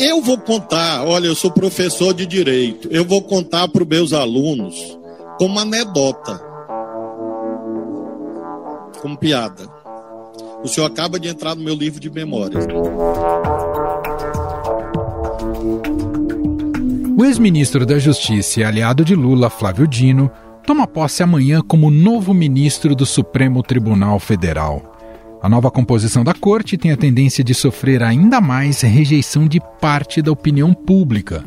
Eu 0.00 0.22
vou 0.22 0.38
contar, 0.38 1.04
olha, 1.04 1.26
eu 1.26 1.34
sou 1.34 1.50
professor 1.50 2.14
de 2.14 2.24
direito, 2.24 2.88
eu 2.90 3.04
vou 3.04 3.20
contar 3.20 3.68
para 3.68 3.82
os 3.82 3.88
meus 3.88 4.12
alunos 4.14 4.98
como 5.38 5.58
anedota, 5.58 6.40
como 9.02 9.18
piada. 9.18 9.68
O 10.64 10.66
senhor 10.66 10.86
acaba 10.86 11.20
de 11.20 11.28
entrar 11.28 11.54
no 11.54 11.62
meu 11.62 11.74
livro 11.74 12.00
de 12.00 12.08
memórias. 12.08 12.64
O 17.18 17.22
ex-ministro 17.26 17.84
da 17.84 17.98
Justiça 17.98 18.60
e 18.60 18.64
aliado 18.64 19.04
de 19.04 19.14
Lula, 19.14 19.50
Flávio 19.50 19.86
Dino, 19.86 20.30
toma 20.66 20.86
posse 20.86 21.22
amanhã 21.22 21.60
como 21.60 21.90
novo 21.90 22.32
ministro 22.32 22.94
do 22.94 23.04
Supremo 23.04 23.62
Tribunal 23.62 24.18
Federal. 24.18 24.95
A 25.46 25.48
nova 25.48 25.70
composição 25.70 26.24
da 26.24 26.34
corte 26.34 26.76
tem 26.76 26.90
a 26.90 26.96
tendência 26.96 27.44
de 27.44 27.54
sofrer 27.54 28.02
ainda 28.02 28.40
mais 28.40 28.80
rejeição 28.80 29.46
de 29.46 29.60
parte 29.80 30.20
da 30.20 30.32
opinião 30.32 30.74
pública. 30.74 31.44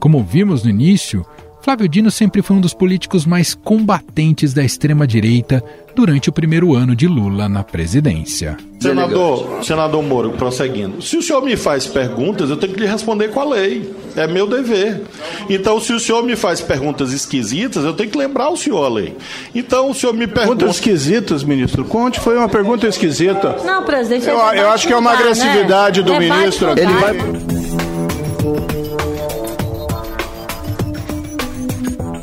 Como 0.00 0.24
vimos 0.24 0.64
no 0.64 0.70
início, 0.70 1.24
Flávio 1.62 1.88
Dino 1.88 2.10
sempre 2.10 2.40
foi 2.40 2.56
um 2.56 2.60
dos 2.60 2.72
políticos 2.72 3.26
mais 3.26 3.54
combatentes 3.54 4.54
da 4.54 4.64
extrema-direita 4.64 5.62
durante 5.94 6.30
o 6.30 6.32
primeiro 6.32 6.74
ano 6.74 6.96
de 6.96 7.06
Lula 7.06 7.48
na 7.48 7.62
presidência. 7.62 8.56
Senador, 8.80 9.62
senador 9.62 10.02
Moro, 10.02 10.30
prosseguindo. 10.30 11.02
Se 11.02 11.18
o 11.18 11.22
senhor 11.22 11.42
me 11.42 11.54
faz 11.54 11.86
perguntas, 11.86 12.48
eu 12.48 12.56
tenho 12.56 12.72
que 12.72 12.80
lhe 12.80 12.86
responder 12.86 13.28
com 13.28 13.40
a 13.40 13.44
lei. 13.44 13.94
É 14.16 14.26
meu 14.26 14.46
dever. 14.46 15.02
Então, 15.50 15.78
se 15.78 15.92
o 15.92 16.00
senhor 16.00 16.22
me 16.22 16.34
faz 16.34 16.62
perguntas 16.62 17.12
esquisitas, 17.12 17.84
eu 17.84 17.92
tenho 17.92 18.08
que 18.08 18.16
lembrar 18.16 18.48
o 18.48 18.56
senhor 18.56 18.82
a 18.82 18.88
lei. 18.88 19.14
Então, 19.54 19.90
o 19.90 19.94
senhor 19.94 20.14
me 20.14 20.26
pergunta. 20.26 20.56
Perguntas 20.56 20.76
esquisitas, 20.76 21.44
ministro. 21.44 21.84
Conte, 21.84 22.18
foi 22.20 22.38
uma 22.38 22.48
pergunta 22.48 22.86
esquisita. 22.86 23.56
Não, 23.62 23.84
presidente. 23.84 24.26
Eu, 24.26 24.38
eu 24.38 24.70
acho 24.70 24.86
que 24.86 24.94
é 24.94 24.96
uma 24.96 25.12
agressividade 25.12 26.00
né? 26.00 26.06
do 26.06 26.18
ministro. 26.18 26.70
Ele 26.70 26.92
vai. 26.94 27.49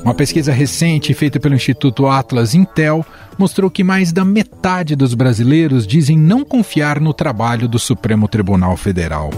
Uma 0.08 0.14
pesquisa 0.14 0.54
recente 0.54 1.14
feita 1.14 1.38
pelo 1.38 1.54
Instituto 1.54 2.08
Atlas 2.08 2.56
Intel 2.56 3.06
mostrou 3.38 3.70
que 3.70 3.84
mais 3.84 4.14
da 4.14 4.24
metade 4.24 4.96
dos 4.96 5.14
brasileiros 5.14 5.86
dizem 5.86 6.18
não 6.18 6.46
confiar 6.46 6.98
no 7.02 7.14
trabalho 7.14 7.68
do 7.68 7.78
Supremo 7.78 8.26
Tribunal 8.26 8.78
Federal. 8.78 9.30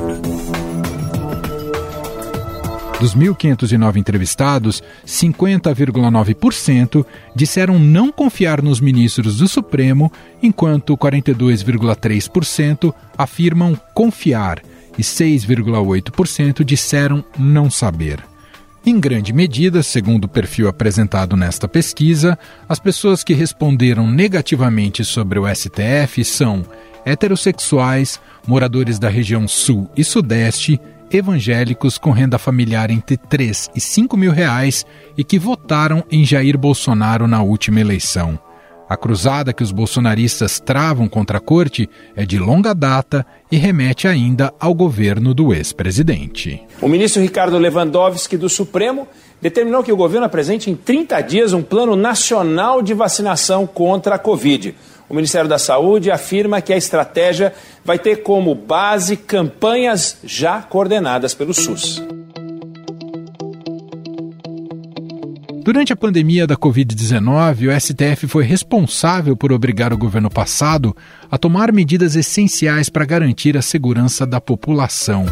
Dos 3.00 3.16
1.509 3.16 3.96
entrevistados, 3.96 4.84
50,9% 5.08 7.04
disseram 7.36 7.80
não 7.80 8.12
confiar 8.12 8.62
nos 8.62 8.80
ministros 8.80 9.38
do 9.38 9.48
Supremo, 9.48 10.12
enquanto 10.40 10.96
42,3% 10.96 12.94
afirmam 13.18 13.76
confiar 13.96 14.62
e 14.96 15.02
6,8% 15.02 16.64
disseram 16.64 17.26
não 17.40 17.72
saber. 17.72 18.29
Em 18.86 19.00
grande 19.00 19.34
medida, 19.34 19.84
segundo 19.84 20.26
o 20.26 20.28
perfil 20.28 20.68
apresentado 20.68 21.36
nesta 21.36 21.68
pesquisa, 21.68 22.40
as 22.68 22.80
pessoas 22.80 23.24
que 23.24 23.34
responderam 23.34 24.10
negativamente 24.10 25.04
sobre 25.04 25.38
o 25.38 25.44
STF 25.54 26.24
são 26.24 26.64
heterossexuais, 27.06 28.20
moradores 28.48 28.98
da 28.98 29.10
região 29.10 29.48
sul 29.48 29.90
e 29.96 30.04
sudeste, 30.04 30.80
evangélicos 31.12 31.98
com 31.98 32.12
renda 32.12 32.38
familiar 32.38 32.90
entre 32.90 33.18
3 33.18 33.72
e 33.76 33.82
5 33.82 34.16
mil 34.16 34.32
reais 34.32 34.86
e 35.18 35.24
que 35.24 35.40
votaram 35.40 36.04
em 36.10 36.24
Jair 36.24 36.58
Bolsonaro 36.58 37.28
na 37.28 37.42
última 37.42 37.82
eleição. 37.82 38.40
A 38.90 38.98
cruzada 38.98 39.54
que 39.54 39.62
os 39.62 39.72
bolsonaristas 39.72 40.60
travam 40.60 41.08
contra 41.08 41.38
a 41.38 41.42
corte 41.42 41.88
é 42.16 42.26
de 42.26 42.40
longa 42.40 42.74
data 42.74 43.24
e 43.52 43.56
remete 43.56 44.08
ainda 44.08 44.52
ao 44.60 44.74
governo 44.74 45.32
do 45.32 45.54
ex-presidente. 45.54 46.60
O 46.82 46.88
ministro 46.88 47.22
Ricardo 47.22 47.60
Lewandowski 47.60 48.36
do 48.36 48.50
Supremo 48.50 49.08
determinou 49.40 49.84
que 49.84 49.92
o 49.92 49.96
governo 49.96 50.26
apresente 50.26 50.72
em 50.72 50.76
30 50.76 51.22
dias 51.22 51.54
um 51.54 51.62
plano 51.62 51.96
nacional 51.96 52.82
de 52.82 52.96
vacinação 52.96 53.68
contra 53.68 54.16
a 54.16 54.20
Covid. 54.20 54.74
O 55.08 55.14
Ministério 55.14 55.48
da 55.48 55.60
Saúde 55.60 56.10
afirma 56.10 56.60
que 56.60 56.74
a 56.74 56.78
estratégia 56.78 57.54
vai 57.86 58.00
ter 58.00 58.24
como 58.24 58.56
base 58.56 59.16
campanhas 59.16 60.18
já 60.24 60.64
coordenadas 60.64 61.36
pelo 61.36 61.54
SUS. 61.54 62.02
Durante 65.62 65.92
a 65.92 65.96
pandemia 65.96 66.48
da 66.48 66.56
Covid-19, 66.56 67.68
o 67.68 67.80
STF 67.80 68.28
foi 68.28 68.44
responsável 68.44 69.36
por 69.36 69.52
obrigar 69.52 69.92
o 69.92 69.98
governo 69.98 70.30
passado 70.30 70.96
a 71.30 71.38
tomar 71.38 71.72
medidas 71.72 72.16
essenciais 72.16 72.90
para 72.90 73.06
garantir 73.06 73.58
a 73.58 73.62
segurança 73.62 74.26
da 74.26 74.40
população. 74.40 75.26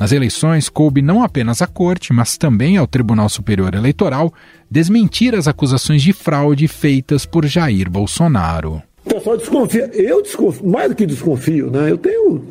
Nas 0.00 0.12
eleições, 0.12 0.68
coube 0.68 1.02
não 1.02 1.22
apenas 1.22 1.60
à 1.62 1.66
Corte, 1.66 2.12
mas 2.12 2.36
também 2.36 2.76
ao 2.76 2.86
Tribunal 2.86 3.28
Superior 3.28 3.74
Eleitoral 3.74 4.32
desmentir 4.70 5.34
as 5.34 5.46
acusações 5.46 6.02
de 6.02 6.12
fraude 6.12 6.66
feitas 6.66 7.26
por 7.26 7.44
Jair 7.44 7.90
Bolsonaro. 7.90 8.82
O 9.04 9.14
pessoal 9.14 9.36
desconfia. 9.36 9.90
Eu 9.92 10.22
desconfio, 10.22 10.68
mais 10.68 10.88
do 10.88 10.96
que 10.96 11.06
desconfio, 11.06 11.70
né? 11.70 11.90
Eu 11.90 11.98
tenho 11.98 12.44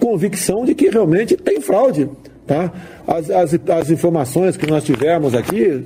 convicção 0.00 0.64
de 0.64 0.74
que 0.74 0.88
realmente 0.88 1.36
tem 1.36 1.60
fraude. 1.60 2.10
Tá? 2.46 2.72
As, 3.06 3.30
as, 3.30 3.60
as 3.68 3.90
informações 3.90 4.56
que 4.56 4.66
nós 4.66 4.82
tivemos 4.82 5.34
aqui 5.34 5.84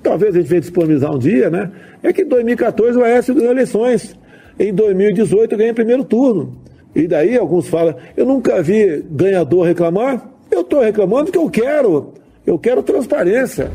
talvez 0.00 0.34
a 0.34 0.38
gente 0.38 0.48
venha 0.48 0.60
disponibilizar 0.60 1.14
um 1.14 1.18
dia, 1.18 1.50
né? 1.50 1.70
É 2.02 2.12
que 2.12 2.22
em 2.22 2.28
2014 2.28 2.98
o 2.98 3.04
Aécio 3.04 3.34
ganhou 3.34 3.52
eleições. 3.52 4.16
Em 4.58 4.72
2018 4.72 5.56
ganhei 5.56 5.72
primeiro 5.72 6.04
turno. 6.04 6.60
E 6.94 7.06
daí 7.06 7.36
alguns 7.36 7.68
falam, 7.68 7.94
eu 8.16 8.26
nunca 8.26 8.62
vi 8.62 9.02
ganhador 9.10 9.66
reclamar. 9.66 10.28
Eu 10.50 10.60
estou 10.60 10.82
reclamando 10.82 11.26
porque 11.26 11.38
eu 11.38 11.50
quero. 11.50 12.12
Eu 12.46 12.58
quero 12.58 12.82
transparência. 12.82 13.70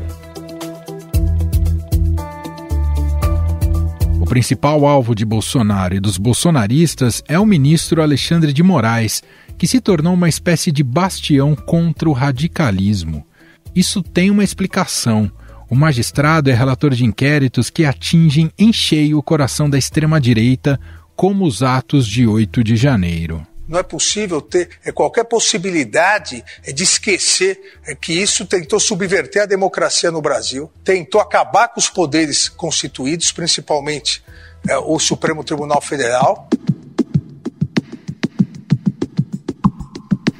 O 4.20 4.26
principal 4.26 4.86
alvo 4.86 5.14
de 5.14 5.24
Bolsonaro 5.24 5.94
e 5.94 6.00
dos 6.00 6.18
bolsonaristas 6.18 7.22
é 7.26 7.38
o 7.38 7.46
ministro 7.46 8.02
Alexandre 8.02 8.52
de 8.52 8.62
Moraes, 8.62 9.22
que 9.56 9.66
se 9.66 9.80
tornou 9.80 10.14
uma 10.14 10.28
espécie 10.28 10.70
de 10.70 10.84
bastião 10.84 11.56
contra 11.56 12.08
o 12.08 12.12
radicalismo. 12.12 13.24
Isso 13.74 14.02
tem 14.02 14.30
uma 14.30 14.44
explicação. 14.44 15.30
O 15.70 15.74
magistrado 15.74 16.50
é 16.50 16.54
relator 16.54 16.94
de 16.94 17.04
inquéritos 17.04 17.68
que 17.68 17.84
atingem 17.84 18.50
em 18.58 18.72
cheio 18.72 19.18
o 19.18 19.22
coração 19.22 19.68
da 19.68 19.76
extrema-direita, 19.76 20.80
como 21.14 21.44
os 21.44 21.62
atos 21.62 22.06
de 22.06 22.26
8 22.26 22.64
de 22.64 22.74
janeiro. 22.74 23.46
Não 23.68 23.78
é 23.78 23.82
possível 23.82 24.40
ter 24.40 24.70
é, 24.82 24.90
qualquer 24.90 25.24
possibilidade 25.24 26.42
é, 26.64 26.72
de 26.72 26.82
esquecer 26.84 27.60
é, 27.84 27.94
que 27.94 28.14
isso 28.14 28.46
tentou 28.46 28.80
subverter 28.80 29.42
a 29.42 29.46
democracia 29.46 30.10
no 30.10 30.22
Brasil, 30.22 30.72
tentou 30.82 31.20
acabar 31.20 31.68
com 31.68 31.78
os 31.78 31.90
poderes 31.90 32.48
constituídos, 32.48 33.30
principalmente 33.30 34.22
o 34.86 34.98
Supremo 34.98 35.44
Tribunal 35.44 35.80
Federal, 35.80 36.48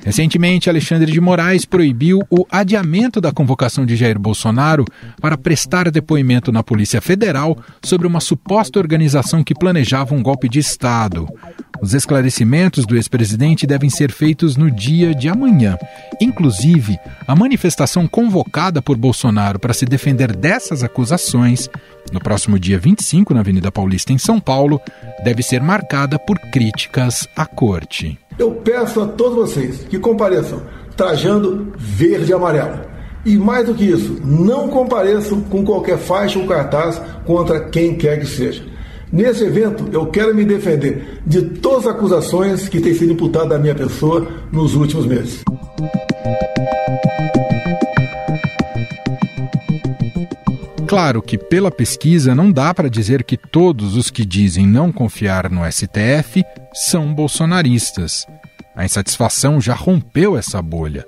Recentemente, 0.09 0.71
Alexandre 0.71 1.13
de 1.13 1.21
Moraes 1.21 1.67
proibiu 1.67 2.23
o 2.31 2.47
adiamento 2.51 3.21
da 3.21 3.31
convocação 3.31 3.85
de 3.85 3.95
Jair 3.95 4.19
Bolsonaro 4.19 4.87
para 5.21 5.37
prestar 5.37 5.91
depoimento 5.91 6.51
na 6.51 6.63
Polícia 6.63 6.99
Federal 7.03 7.59
sobre 7.85 8.07
uma 8.07 8.19
suposta 8.19 8.79
organização 8.79 9.45
que 9.45 9.55
planejava 9.55 10.15
um 10.15 10.23
golpe 10.23 10.49
de 10.49 10.61
Estado. 10.61 11.29
Os 11.81 11.95
esclarecimentos 11.95 12.85
do 12.85 12.97
ex-presidente 12.97 13.67
devem 13.67 13.89
ser 13.89 14.11
feitos 14.11 14.57
no 14.57 14.71
dia 14.71 15.15
de 15.15 15.29
amanhã. 15.29 15.79
Inclusive, 16.21 16.99
a 17.27 17.37
manifestação 17.37 18.09
convocada 18.09 18.83
por 18.83 18.97
Bolsonaro 18.97 19.59
para 19.59 19.73
se 19.73 19.85
defender 19.85 20.35
dessas 20.35 20.83
acusações, 20.83 21.69
no 22.13 22.21
próximo 22.21 22.59
dia 22.59 22.79
25, 22.79 23.33
na 23.33 23.41
Avenida 23.41 23.71
Paulista, 23.71 24.13
em 24.13 24.19
São 24.19 24.41
Paulo, 24.41 24.81
deve 25.23 25.43
ser 25.43 25.63
marcada 25.63 26.19
por 26.19 26.39
críticas 26.39 27.29
à 27.37 27.47
corte. 27.47 28.19
Eu 28.39 28.53
peço 28.53 29.01
a 29.01 29.07
todos 29.07 29.35
vocês 29.35 29.85
que 29.85 29.99
compareçam 29.99 30.63
trajando 30.97 31.73
verde 31.77 32.33
e 32.33 32.35
amarelo. 32.35 32.81
E 33.25 33.37
mais 33.37 33.67
do 33.67 33.75
que 33.75 33.85
isso, 33.85 34.21
não 34.25 34.69
compareçam 34.69 35.41
com 35.43 35.65
qualquer 35.65 35.99
faixa 35.99 36.39
ou 36.39 36.47
cartaz 36.47 37.01
contra 37.25 37.61
quem 37.61 37.95
quer 37.97 38.19
que 38.19 38.27
seja. 38.27 38.65
Nesse 39.11 39.45
evento, 39.45 39.89
eu 39.91 40.07
quero 40.07 40.35
me 40.35 40.45
defender 40.45 41.21
de 41.27 41.43
todas 41.43 41.87
as 41.87 41.95
acusações 41.95 42.69
que 42.69 42.81
têm 42.81 42.93
sido 42.93 43.13
imputadas 43.13 43.53
à 43.53 43.59
minha 43.59 43.75
pessoa 43.75 44.29
nos 44.53 44.75
últimos 44.75 45.07
meses. 45.07 45.43
Claro 50.87 51.23
que, 51.23 51.37
pela 51.37 51.71
pesquisa, 51.71 52.35
não 52.35 52.51
dá 52.51 52.73
para 52.73 52.89
dizer 52.89 53.23
que 53.23 53.37
todos 53.37 53.97
os 53.97 54.11
que 54.11 54.25
dizem 54.25 54.67
não 54.67 54.91
confiar 54.91 55.51
no 55.51 55.61
STF 55.71 56.43
são 56.73 57.15
bolsonaristas. 57.15 58.27
A 58.75 58.85
insatisfação 58.85 59.61
já 59.61 59.75
rompeu 59.75 60.37
essa 60.37 60.63
bolha. 60.63 61.07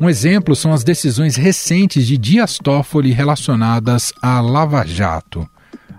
Um 0.00 0.08
exemplo 0.08 0.54
são 0.54 0.72
as 0.72 0.84
decisões 0.84 1.36
recentes 1.36 2.06
de 2.06 2.18
Dias 2.18 2.58
Toffoli 2.58 3.12
relacionadas 3.12 4.12
à 4.22 4.40
Lava 4.40 4.84
Jato. 4.84 5.48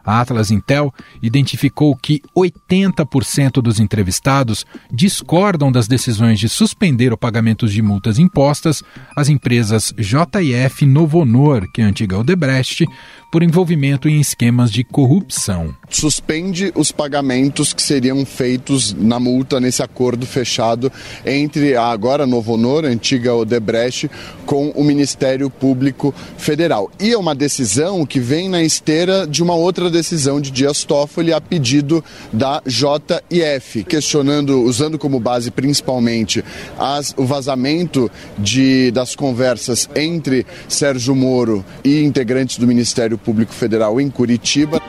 A 0.08 0.22
Atlas 0.22 0.52
Intel 0.52 0.94
identificou 1.22 1.94
que 1.94 2.22
80% 2.34 3.62
dos 3.62 3.78
entrevistados 3.78 4.66
discordam 4.90 5.70
das 5.70 5.86
decisões 5.86 6.40
de 6.40 6.48
suspender 6.48 7.12
o 7.12 7.18
pagamento 7.18 7.68
de 7.68 7.82
multas 7.82 8.18
impostas 8.18 8.82
às 9.14 9.28
empresas 9.28 9.94
JF 9.98 10.86
Novo 10.86 11.20
Honor, 11.20 11.70
que 11.74 11.82
é 11.82 11.84
antiga 11.84 12.18
Odebrecht, 12.18 12.86
por 13.30 13.44
envolvimento 13.44 14.08
em 14.08 14.22
esquemas 14.22 14.72
de 14.72 14.86
corrupção. 14.86 15.76
Suspende 15.90 16.72
os 16.74 16.90
pagamentos 16.90 17.74
que 17.74 17.84
seriam 17.84 18.26
feitos 18.26 18.94
na 18.94 19.20
multa 19.20 19.60
nesse 19.60 19.84
acordo 19.84 20.26
fechado 20.26 20.90
entre 21.26 21.76
a 21.76 21.88
agora 21.88 22.26
Novo 22.26 22.54
Honor, 22.54 22.86
a 22.86 22.88
antiga 22.88 23.36
Odebrecht, 23.36 24.10
com 24.46 24.70
o 24.70 24.84
Ministério 24.86 25.50
Público 25.50 26.16
Federal. 26.38 26.90
E 26.98 27.12
é 27.12 27.18
uma 27.18 27.36
decisão 27.36 28.06
que 28.06 28.22
vem 28.22 28.48
na 28.48 28.64
esteira 28.64 29.28
de 29.28 29.44
uma 29.44 29.54
outra 29.54 29.90
decisão 29.90 29.97
de 30.42 30.52
Dias 30.52 30.84
Toffoli 30.84 31.34
a 31.34 31.42
pedido 31.42 32.04
da 32.32 32.62
JIF, 32.66 33.84
questionando, 33.84 34.62
usando 34.62 34.98
como 34.98 35.20
base 35.20 35.50
principalmente 35.50 36.44
as, 36.78 37.14
o 37.18 37.26
vazamento 37.26 38.12
de, 38.38 38.92
das 38.92 39.16
conversas 39.16 39.90
entre 39.96 40.46
Sérgio 40.68 41.16
Moro 41.16 41.66
e 41.84 42.04
integrantes 42.04 42.58
do 42.58 42.68
Ministério 42.68 43.18
Público 43.18 43.54
Federal 43.54 44.00
em 44.00 44.10
Curitiba. 44.10 44.82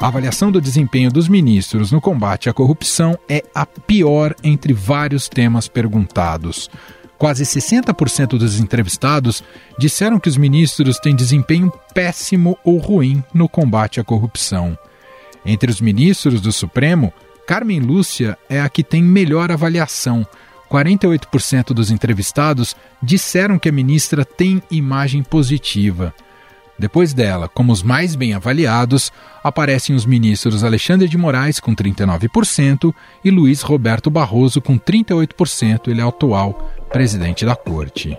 A 0.00 0.06
avaliação 0.06 0.50
do 0.50 0.62
desempenho 0.62 1.12
dos 1.12 1.28
ministros 1.28 1.92
no 1.92 2.00
combate 2.00 2.48
à 2.48 2.54
corrupção 2.54 3.18
é 3.28 3.44
a 3.54 3.66
pior 3.66 4.34
entre 4.42 4.72
vários 4.72 5.28
temas 5.28 5.68
perguntados. 5.68 6.70
Quase 7.20 7.44
60% 7.44 8.38
dos 8.38 8.58
entrevistados 8.58 9.44
disseram 9.78 10.18
que 10.18 10.30
os 10.30 10.38
ministros 10.38 10.98
têm 10.98 11.14
desempenho 11.14 11.70
péssimo 11.92 12.56
ou 12.64 12.78
ruim 12.78 13.22
no 13.34 13.46
combate 13.46 14.00
à 14.00 14.04
corrupção. 14.04 14.76
Entre 15.44 15.70
os 15.70 15.82
ministros 15.82 16.40
do 16.40 16.50
Supremo, 16.50 17.12
Carmen 17.46 17.78
Lúcia 17.78 18.38
é 18.48 18.58
a 18.58 18.70
que 18.70 18.82
tem 18.82 19.02
melhor 19.02 19.52
avaliação. 19.52 20.26
48% 20.70 21.74
dos 21.74 21.90
entrevistados 21.90 22.74
disseram 23.02 23.58
que 23.58 23.68
a 23.68 23.72
ministra 23.72 24.24
tem 24.24 24.62
imagem 24.70 25.22
positiva. 25.22 26.14
Depois 26.80 27.12
dela, 27.12 27.46
como 27.46 27.74
os 27.74 27.82
mais 27.82 28.16
bem 28.16 28.32
avaliados, 28.32 29.12
aparecem 29.44 29.94
os 29.94 30.06
ministros 30.06 30.64
Alexandre 30.64 31.06
de 31.06 31.18
Moraes 31.18 31.60
com 31.60 31.76
39% 31.76 32.94
e 33.22 33.30
Luiz 33.30 33.60
Roberto 33.60 34.08
Barroso 34.08 34.62
com 34.62 34.78
38%, 34.78 35.88
ele 35.88 36.00
é 36.00 36.04
o 36.04 36.08
atual 36.08 36.54
presidente 36.90 37.44
da 37.44 37.54
corte. 37.54 38.16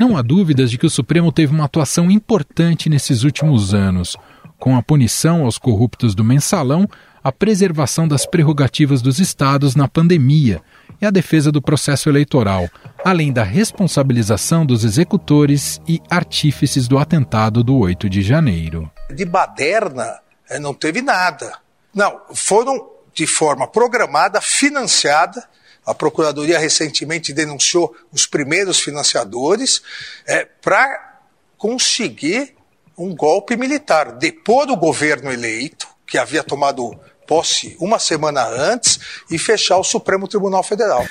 Não 0.00 0.16
há 0.16 0.22
dúvidas 0.22 0.70
de 0.70 0.78
que 0.78 0.86
o 0.86 0.90
Supremo 0.90 1.30
teve 1.30 1.52
uma 1.52 1.66
atuação 1.66 2.10
importante 2.10 2.88
nesses 2.88 3.22
últimos 3.22 3.74
anos, 3.74 4.16
com 4.58 4.78
a 4.78 4.82
punição 4.82 5.44
aos 5.44 5.58
corruptos 5.58 6.14
do 6.14 6.24
mensalão, 6.24 6.88
a 7.22 7.30
preservação 7.30 8.08
das 8.08 8.24
prerrogativas 8.24 9.02
dos 9.02 9.18
estados 9.18 9.76
na 9.76 9.86
pandemia 9.86 10.62
e 11.00 11.06
a 11.06 11.10
defesa 11.10 11.52
do 11.52 11.62
processo 11.62 12.08
eleitoral, 12.08 12.68
além 13.04 13.32
da 13.32 13.42
responsabilização 13.42 14.66
dos 14.66 14.84
executores 14.84 15.80
e 15.86 16.00
artífices 16.10 16.88
do 16.88 16.98
atentado 16.98 17.62
do 17.62 17.78
8 17.78 18.08
de 18.08 18.22
janeiro. 18.22 18.90
De 19.14 19.24
baderna, 19.24 20.20
eh, 20.48 20.58
não 20.58 20.74
teve 20.74 21.00
nada. 21.00 21.58
Não, 21.94 22.20
foram 22.34 22.90
de 23.14 23.26
forma 23.26 23.66
programada, 23.66 24.40
financiada. 24.40 25.48
A 25.84 25.94
Procuradoria 25.94 26.58
recentemente 26.58 27.32
denunciou 27.32 27.94
os 28.12 28.26
primeiros 28.26 28.78
financiadores 28.78 29.82
é, 30.26 30.44
para 30.44 31.20
conseguir 31.56 32.54
um 32.96 33.14
golpe 33.14 33.56
militar, 33.56 34.12
depor 34.12 34.68
o 34.70 34.76
governo 34.76 35.32
eleito, 35.32 35.88
que 36.06 36.18
havia 36.18 36.42
tomado 36.42 36.98
posse 37.28 37.76
uma 37.78 37.98
semana 37.98 38.44
antes, 38.48 38.98
e 39.30 39.38
fechar 39.38 39.76
o 39.76 39.84
Supremo 39.84 40.26
Tribunal 40.26 40.62
Federal. 40.62 41.04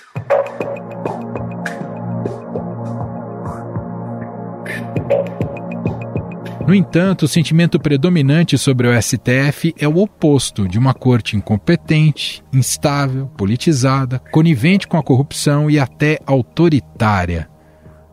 No 6.67 6.75
entanto, 6.75 7.23
o 7.23 7.27
sentimento 7.29 7.79
predominante 7.79 8.57
sobre 8.57 8.89
o 8.89 9.01
STF 9.01 9.73
é 9.79 9.87
o 9.87 9.99
oposto 9.99 10.67
de 10.67 10.77
uma 10.77 10.93
corte 10.93 11.37
incompetente, 11.37 12.43
instável, 12.51 13.27
politizada, 13.37 14.19
conivente 14.31 14.85
com 14.85 14.97
a 14.97 15.03
corrupção 15.03 15.69
e 15.69 15.79
até 15.79 16.19
autoritária. 16.25 17.47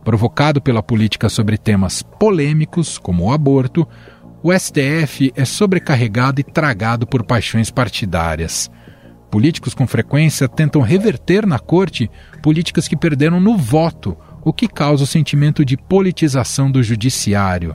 Provocado 0.04 0.62
pela 0.62 0.84
política 0.84 1.28
sobre 1.28 1.58
temas 1.58 2.00
polêmicos, 2.02 2.96
como 2.96 3.24
o 3.24 3.32
aborto, 3.32 3.88
o 4.44 4.52
STF 4.52 5.32
é 5.34 5.46
sobrecarregado 5.46 6.38
e 6.38 6.44
tragado 6.44 7.06
por 7.06 7.24
paixões 7.24 7.70
partidárias. 7.70 8.70
Políticos 9.30 9.72
com 9.72 9.86
frequência 9.86 10.46
tentam 10.46 10.82
reverter 10.82 11.46
na 11.46 11.58
corte 11.58 12.10
políticas 12.42 12.86
que 12.86 12.94
perderam 12.94 13.40
no 13.40 13.56
voto, 13.56 14.14
o 14.44 14.52
que 14.52 14.68
causa 14.68 15.04
o 15.04 15.06
sentimento 15.06 15.64
de 15.64 15.78
politização 15.78 16.70
do 16.70 16.82
judiciário. 16.82 17.74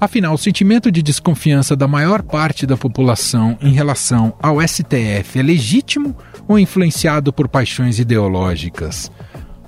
Afinal, 0.00 0.32
o 0.32 0.38
sentimento 0.38 0.90
de 0.90 1.02
desconfiança 1.02 1.76
da 1.76 1.86
maior 1.86 2.22
parte 2.22 2.66
da 2.66 2.78
população 2.78 3.58
em 3.60 3.74
relação 3.74 4.34
ao 4.40 4.66
STF 4.66 5.38
é 5.38 5.42
legítimo 5.42 6.16
ou 6.48 6.58
influenciado 6.58 7.30
por 7.30 7.46
paixões 7.46 7.98
ideológicas? 7.98 9.12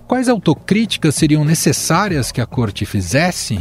Quais 0.07 0.31
autocríticas 0.31 1.15
seriam 1.15 1.45
necessárias 1.45 2.33
que 2.33 2.41
a 2.41 2.47
Corte 2.47 2.87
fizesse? 2.87 3.61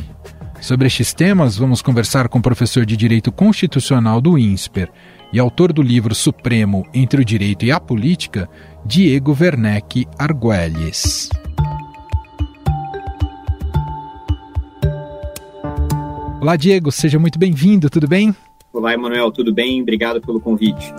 Sobre 0.62 0.88
estes 0.88 1.13
temas, 1.13 1.56
vamos 1.57 1.81
conversar 1.81 2.27
com 2.27 2.39
o 2.39 2.42
professor 2.42 2.86
de 2.86 2.98
Direito 2.98 3.31
Constitucional 3.31 4.19
do 4.19 4.38
INSPER 4.38 4.89
e 5.31 5.39
autor 5.39 5.71
do 5.71 5.81
livro 5.81 6.15
Supremo 6.15 6.86
entre 6.94 7.21
o 7.21 7.25
Direito 7.25 7.63
e 7.63 7.71
a 7.71 7.80
Política, 7.80 8.50
Diego 8.86 9.36
Werneck 9.39 10.07
Arguelles. 10.18 11.30
Olá, 16.42 16.56
Diego, 16.56 16.92
seja 16.92 17.19
muito 17.19 17.38
bem-vindo, 17.38 17.89
tudo 17.89 18.07
bem? 18.07 18.36
Olá, 18.74 18.94
Emanuel, 18.94 19.31
tudo 19.31 19.54
bem? 19.54 19.81
Obrigado 19.81 20.21
pelo 20.21 20.39
convite. 20.39 20.94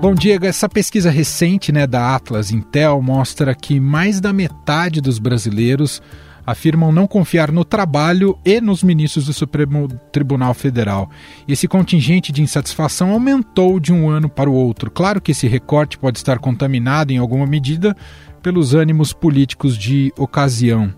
Bom, 0.00 0.14
Diego, 0.14 0.44
essa 0.44 0.68
pesquisa 0.68 1.10
recente 1.10 1.72
né, 1.72 1.86
da 1.86 2.14
Atlas 2.14 2.50
Intel 2.50 3.00
mostra 3.00 3.54
que 3.54 3.80
mais 3.80 4.20
da 4.20 4.34
metade 4.34 5.00
dos 5.00 5.18
brasileiros 5.18 6.02
afirmam 6.46 6.92
não 6.92 7.06
confiar 7.06 7.50
no 7.50 7.64
trabalho 7.64 8.38
e 8.44 8.60
nos 8.60 8.82
ministros 8.82 9.26
do 9.26 9.32
Supremo 9.32 9.88
Tribunal 10.12 10.54
Federal. 10.54 11.10
Esse 11.48 11.66
contingente 11.66 12.32
de 12.32 12.42
insatisfação 12.42 13.10
aumentou 13.10 13.80
de 13.80 13.92
um 13.92 14.08
ano 14.08 14.28
para 14.28 14.50
o 14.50 14.54
outro. 14.54 14.90
Claro 14.90 15.20
que 15.20 15.32
esse 15.32 15.46
recorte 15.46 15.98
pode 15.98 16.18
estar 16.18 16.38
contaminado 16.38 17.12
em 17.12 17.18
alguma 17.18 17.46
medida 17.46 17.96
pelos 18.42 18.74
ânimos 18.74 19.12
políticos 19.12 19.76
de 19.78 20.12
ocasião. 20.18 20.92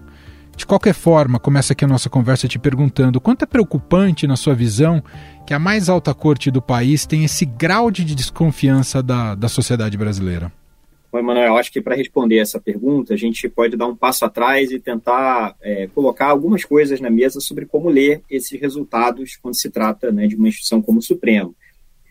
De 0.57 0.65
qualquer 0.65 0.95
forma, 0.95 1.38
começa 1.38 1.75
aqui 1.75 1.85
a 1.85 1.88
nossa 1.88 2.09
conversa 2.09 2.49
te 2.49 2.59
perguntando 2.59 3.21
quanto 3.21 3.43
é 3.43 3.47
preocupante, 3.47 4.26
na 4.26 4.37
sua 4.37 4.55
visão, 4.55 5.03
que 5.47 5.53
a 5.53 5.59
mais 5.59 5.88
alta 5.88 6.15
corte 6.15 6.50
do 6.50 6.62
país 6.62 7.05
tem 7.05 7.25
esse 7.25 7.45
grau 7.45 7.91
de 7.91 8.05
desconfiança 8.05 9.03
da, 9.03 9.35
da 9.35 9.49
sociedade 9.49 9.99
brasileira? 9.99 10.50
Bom, 11.17 11.21
Emanuel, 11.21 11.57
acho 11.57 11.73
que 11.73 11.81
para 11.81 11.97
responder 11.97 12.37
essa 12.37 12.61
pergunta, 12.61 13.15
a 13.15 13.17
gente 13.17 13.49
pode 13.49 13.75
dar 13.75 13.87
um 13.87 13.97
passo 13.97 14.27
atrás 14.27 14.71
e 14.71 14.79
tentar 14.79 15.57
é, 15.63 15.87
colocar 15.87 16.27
algumas 16.27 16.63
coisas 16.63 17.01
na 17.01 17.09
mesa 17.09 17.41
sobre 17.41 17.65
como 17.65 17.89
ler 17.89 18.21
esses 18.29 18.61
resultados 18.61 19.35
quando 19.41 19.59
se 19.59 19.71
trata 19.71 20.13
né, 20.13 20.27
de 20.27 20.37
uma 20.37 20.47
instituição 20.47 20.83
como 20.83 20.99
o 20.99 21.03
Supremo. 21.03 21.57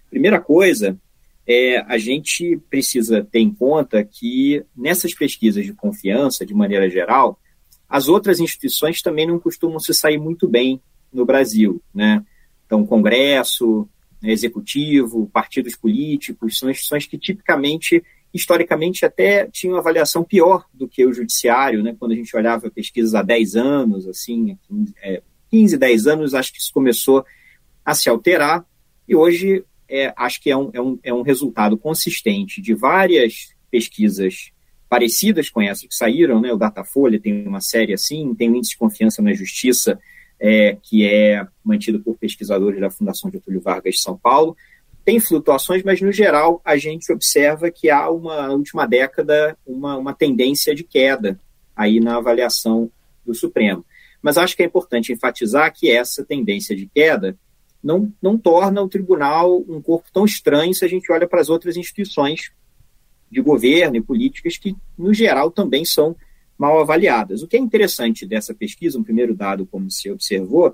Primeira 0.09 0.39
coisa, 0.41 0.97
é, 1.45 1.77
a 1.81 1.99
gente 1.99 2.59
precisa 2.67 3.23
ter 3.23 3.41
em 3.41 3.53
conta 3.53 4.03
que 4.03 4.63
nessas 4.75 5.13
pesquisas 5.13 5.63
de 5.63 5.73
confiança, 5.73 6.43
de 6.43 6.55
maneira 6.55 6.89
geral, 6.89 7.39
as 7.87 8.07
outras 8.07 8.39
instituições 8.39 9.03
também 9.03 9.27
não 9.27 9.39
costumam 9.39 9.79
se 9.79 9.93
sair 9.93 10.17
muito 10.17 10.47
bem 10.47 10.81
no 11.13 11.25
Brasil, 11.27 11.79
né? 11.93 12.25
Então, 12.65 12.83
Congresso, 12.87 13.87
né, 14.19 14.31
Executivo, 14.31 15.29
partidos 15.31 15.75
políticos, 15.75 16.57
são 16.57 16.71
instituições 16.71 17.05
que 17.05 17.19
tipicamente, 17.19 18.03
historicamente, 18.35 19.05
até 19.05 19.47
tinham 19.47 19.77
avaliação 19.77 20.23
pior 20.23 20.65
do 20.73 20.89
que 20.89 21.05
o 21.05 21.13
Judiciário, 21.13 21.81
né? 21.81 21.95
Quando 21.97 22.11
a 22.11 22.15
gente 22.15 22.35
olhava 22.35 22.69
pesquisas 22.69 23.15
há 23.15 23.21
10 23.21 23.55
anos, 23.55 24.07
assim, 24.07 24.57
15, 25.49 25.77
10 25.77 26.05
é, 26.05 26.11
anos, 26.11 26.33
acho 26.33 26.51
que 26.51 26.59
isso 26.59 26.73
começou 26.73 27.25
a 27.83 27.95
se 27.95 28.09
alterar, 28.09 28.65
e 29.07 29.15
hoje 29.15 29.63
é, 29.87 30.13
acho 30.17 30.41
que 30.41 30.49
é 30.49 30.57
um, 30.57 30.69
é, 30.73 30.81
um, 30.81 30.99
é 31.03 31.13
um 31.13 31.21
resultado 31.21 31.77
consistente 31.77 32.61
de 32.61 32.73
várias 32.73 33.53
pesquisas 33.71 34.51
parecidas 34.89 35.49
com 35.49 35.61
essas 35.61 35.87
que 35.87 35.95
saíram, 35.95 36.41
né? 36.41 36.51
O 36.51 36.57
Datafolha 36.57 37.19
tem 37.19 37.47
uma 37.47 37.61
série 37.61 37.93
assim, 37.93 38.35
tem 38.35 38.49
um 38.49 38.55
índice 38.55 38.71
de 38.71 38.77
confiança 38.77 39.21
na 39.21 39.33
justiça 39.33 39.97
é, 40.39 40.77
que 40.83 41.05
é 41.05 41.47
mantido 41.63 42.01
por 42.01 42.17
pesquisadores 42.17 42.81
da 42.81 42.89
Fundação 42.89 43.31
Getúlio 43.31 43.61
Vargas 43.61 43.95
de 43.95 44.01
São 44.01 44.17
Paulo. 44.17 44.57
Tem 45.05 45.19
flutuações, 45.19 45.83
mas 45.83 46.01
no 46.01 46.11
geral 46.11 46.59
a 46.65 46.75
gente 46.75 47.13
observa 47.13 47.69
que 47.69 47.91
há 47.91 48.09
uma, 48.09 48.49
última 48.49 48.87
década, 48.87 49.55
uma, 49.65 49.95
uma 49.95 50.13
tendência 50.13 50.73
de 50.73 50.83
queda 50.83 51.39
aí 51.75 51.99
na 51.99 52.17
avaliação 52.17 52.91
do 53.23 53.35
Supremo. 53.35 53.85
Mas 54.21 54.37
acho 54.37 54.57
que 54.57 54.63
é 54.63 54.65
importante 54.65 55.13
enfatizar 55.13 55.71
que 55.71 55.91
essa 55.91 56.25
tendência 56.25 56.75
de 56.75 56.87
queda 56.87 57.37
não, 57.83 58.11
não 58.19 58.35
torna 58.35 58.81
o 58.81 58.89
tribunal 58.89 59.63
um 59.69 59.79
corpo 59.79 60.09
tão 60.11 60.25
estranho 60.25 60.73
se 60.73 60.83
a 60.83 60.87
gente 60.87 61.11
olha 61.11 61.27
para 61.27 61.39
as 61.39 61.49
outras 61.49 61.77
instituições 61.77 62.51
de 63.29 63.41
governo 63.41 63.97
e 63.97 64.01
políticas 64.01 64.57
que, 64.57 64.75
no 64.97 65.13
geral, 65.13 65.51
também 65.51 65.85
são 65.85 66.15
mal 66.57 66.79
avaliadas. 66.79 67.43
O 67.43 67.47
que 67.47 67.57
é 67.57 67.59
interessante 67.59 68.25
dessa 68.25 68.55
pesquisa, 68.55 68.97
um 68.97 69.03
primeiro 69.03 69.35
dado, 69.35 69.67
como 69.67 69.91
se 69.91 70.09
observou, 70.09 70.73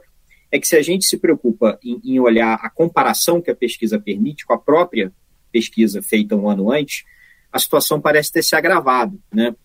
é 0.51 0.59
que 0.59 0.67
se 0.67 0.75
a 0.75 0.81
gente 0.81 1.05
se 1.05 1.17
preocupa 1.17 1.79
em, 1.83 1.99
em 2.03 2.19
olhar 2.19 2.55
a 2.61 2.69
comparação 2.69 3.41
que 3.41 3.49
a 3.49 3.55
pesquisa 3.55 3.99
permite 3.99 4.45
com 4.45 4.53
a 4.53 4.59
própria 4.59 5.11
pesquisa 5.51 6.01
feita 6.01 6.35
um 6.35 6.49
ano 6.49 6.71
antes, 6.71 7.03
a 7.51 7.59
situação 7.59 8.01
parece 8.01 8.31
ter 8.31 8.43
se 8.43 8.55
agravado. 8.55 9.21
Né? 9.33 9.55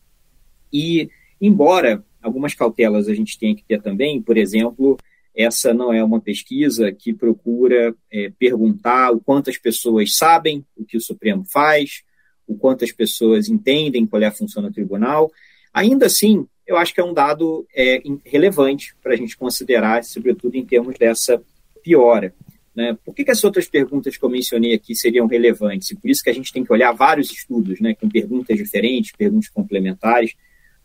E, 0.72 1.08
embora 1.40 2.04
algumas 2.22 2.54
cautelas 2.54 3.08
a 3.08 3.14
gente 3.14 3.38
tenha 3.38 3.54
que 3.54 3.64
ter 3.64 3.80
também, 3.80 4.20
por 4.20 4.36
exemplo, 4.36 4.96
essa 5.34 5.74
não 5.74 5.92
é 5.92 6.02
uma 6.02 6.20
pesquisa 6.20 6.90
que 6.90 7.12
procura 7.12 7.94
é, 8.10 8.32
perguntar 8.38 9.12
o 9.12 9.20
quanto 9.20 9.50
as 9.50 9.58
pessoas 9.58 10.16
sabem 10.16 10.64
o 10.76 10.84
que 10.84 10.96
o 10.96 11.00
Supremo 11.00 11.44
faz, 11.44 12.02
o 12.46 12.56
quanto 12.56 12.84
as 12.84 12.92
pessoas 12.92 13.48
entendem 13.48 14.06
qual 14.06 14.22
é 14.22 14.26
a 14.26 14.32
função 14.32 14.62
do 14.62 14.72
tribunal. 14.72 15.30
Ainda 15.74 16.06
assim, 16.06 16.46
eu 16.66 16.76
acho 16.76 16.92
que 16.92 17.00
é 17.00 17.04
um 17.04 17.14
dado 17.14 17.66
é, 17.74 18.02
relevante 18.24 18.94
para 19.02 19.12
a 19.12 19.16
gente 19.16 19.36
considerar, 19.36 20.02
sobretudo 20.02 20.56
em 20.56 20.64
termos 20.64 20.98
dessa 20.98 21.40
piora. 21.82 22.34
Né? 22.74 22.96
Por 23.04 23.14
que, 23.14 23.24
que, 23.24 23.30
as 23.30 23.42
outras 23.44 23.68
perguntas 23.68 24.16
que 24.16 24.24
eu 24.24 24.28
mencionei 24.28 24.74
aqui 24.74 24.94
seriam 24.94 25.26
relevantes? 25.26 25.90
E 25.90 25.96
por 25.96 26.10
isso 26.10 26.22
que 26.22 26.28
a 26.28 26.34
gente 26.34 26.52
tem 26.52 26.64
que 26.64 26.72
olhar 26.72 26.92
vários 26.92 27.30
estudos, 27.30 27.80
né, 27.80 27.94
com 27.94 28.08
perguntas 28.08 28.56
diferentes, 28.56 29.12
perguntas 29.12 29.48
complementares, 29.48 30.34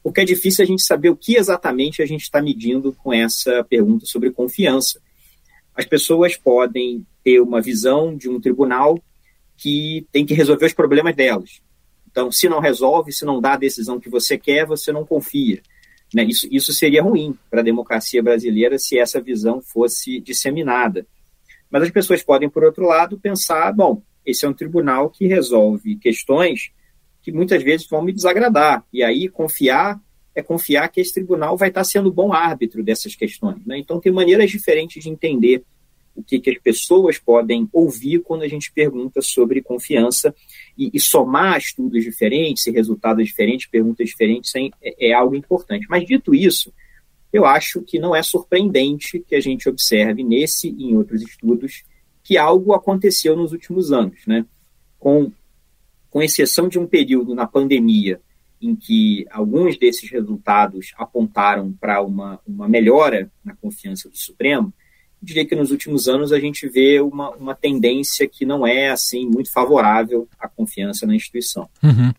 porque 0.04 0.22
é 0.22 0.26
difícil 0.26 0.64
a 0.64 0.68
gente 0.68 0.84
saber 0.84 1.10
o 1.10 1.16
que 1.16 1.36
exatamente 1.36 2.02
a 2.02 2.06
gente 2.06 2.22
está 2.22 2.42
medindo 2.42 2.94
com 2.94 3.12
essa 3.12 3.64
pergunta 3.64 4.06
sobre 4.06 4.32
confiança. 4.32 5.02
As 5.76 5.86
pessoas 5.86 6.38
podem 6.38 7.06
ter 7.24 7.40
uma 7.42 7.62
visão 7.62 8.16
de 8.16 8.30
um 8.30 8.40
tribunal 8.40 8.98
que 9.58 10.08
tem 10.12 10.26
que 10.26 10.34
resolver 10.34 10.66
os 10.66 10.74
problemas 10.74 11.16
delas. 11.16 11.62
Então, 12.10 12.32
se 12.32 12.50
não 12.50 12.60
resolve, 12.60 13.12
se 13.12 13.26
não 13.26 13.40
dá 13.40 13.54
a 13.54 13.58
decisão 13.58 14.00
que 14.00 14.10
você 14.10 14.38
quer, 14.38 14.66
você 14.66 14.92
não 14.92 15.06
confia. 15.06 15.62
Né? 16.14 16.24
Isso, 16.26 16.48
isso 16.52 16.74
seria 16.74 17.02
ruim 17.02 17.38
para 17.50 17.62
a 17.62 17.64
democracia 17.64 18.22
brasileira 18.22 18.78
se 18.78 18.98
essa 18.98 19.22
visão 19.22 19.62
fosse 19.62 20.20
disseminada. 20.20 21.06
Mas 21.70 21.84
as 21.84 21.92
pessoas 21.92 22.22
podem, 22.22 22.50
por 22.50 22.64
outro 22.64 22.86
lado, 22.86 23.18
pensar: 23.18 23.72
bom, 23.72 24.02
esse 24.26 24.46
é 24.46 24.50
um 24.50 24.54
tribunal 24.54 25.10
que 25.10 25.26
resolve 25.28 25.96
questões 25.96 26.72
que 27.22 27.32
muitas 27.32 27.64
vezes 27.64 27.88
vão 27.88 28.02
me 28.02 28.12
desagradar. 28.12 28.84
E 28.92 29.04
aí, 29.04 29.30
confiar 29.30 30.02
é 30.34 30.42
confiar 30.42 30.88
que 30.88 31.02
esse 31.02 31.14
tribunal 31.14 31.58
vai 31.58 31.68
estar 31.68 31.84
sendo 31.84 32.12
bom 32.12 32.32
árbitro 32.32 32.82
dessas 32.82 33.16
questões. 33.16 33.66
Né? 33.66 33.78
Então, 33.78 34.00
tem 34.00 34.12
maneiras 34.12 34.50
diferentes 34.50 35.04
de 35.04 35.10
entender 35.10 35.64
o 36.16 36.24
que, 36.24 36.40
que, 36.40 36.50
as 36.50 36.58
pessoas 36.58 37.18
podem 37.18 37.68
ouvir 37.72 38.20
quando 38.20 38.44
a 38.44 38.48
gente 38.48 38.72
pergunta 38.72 39.22
sobre 39.22 39.62
confiança 39.62 40.34
e, 40.78 40.90
e 40.94 41.00
somar 41.00 41.58
estudos 41.58 42.04
diferentes 42.04 42.66
resultados 42.66 43.26
diferentes, 43.26 43.68
perguntas 43.68 44.08
diferentes, 44.08 44.54
é, 44.56 45.10
é, 45.10 45.14
algo 45.14 45.36
importante. 45.36 45.88
Mas, 45.90 46.06
dito 46.06 46.36
isso, 46.36 46.74
eu 47.32 47.46
acho 47.46 47.82
que 47.82 47.98
não 48.00 48.16
é 48.16 48.22
surpreendente 48.22 49.20
que 49.20 49.36
a 49.36 49.40
gente 49.40 49.70
observe 49.70 50.24
nesse 50.24 50.70
e 50.70 50.86
em 50.86 50.98
outros 50.98 51.22
estudos 51.22 51.84
que 52.24 52.38
algo 52.38 52.74
aconteceu 52.74 53.36
nos 53.36 53.52
últimos 53.52 53.92
anos, 53.92 54.20
né? 54.28 54.46
Com 55.00 55.32
com 56.12 56.22
exceção 56.22 56.68
de 56.68 56.78
um 56.78 56.86
período 56.86 57.34
na 57.34 57.48
pandemia 57.48 58.22
em 58.62 58.76
que 58.76 59.26
alguns 59.32 59.80
desses 59.80 60.12
resultados 60.12 60.94
apontaram 60.98 61.72
para 61.72 62.02
uma, 62.02 62.40
uma 62.46 62.68
melhora 62.68 63.32
na 63.44 63.56
confiança 63.56 64.08
do 64.08 64.18
Supremo, 64.18 64.72
diria 65.22 65.46
que 65.46 65.56
nos 65.56 65.72
últimos 65.72 66.08
anos 66.08 66.32
a 66.32 66.40
gente 66.40 66.68
vê 66.68 67.00
uma, 67.00 67.30
uma 67.32 67.56
tendência 67.56 68.28
que 68.28 68.46
não 68.46 68.66
é 68.66 68.90
assim 68.90 69.28
muito 69.28 69.52
favorável 69.52 70.28
à 70.40 70.48
confiança 70.48 71.06
na 71.06 71.16
instituição. 71.16 71.70
Uhum. 71.84 72.12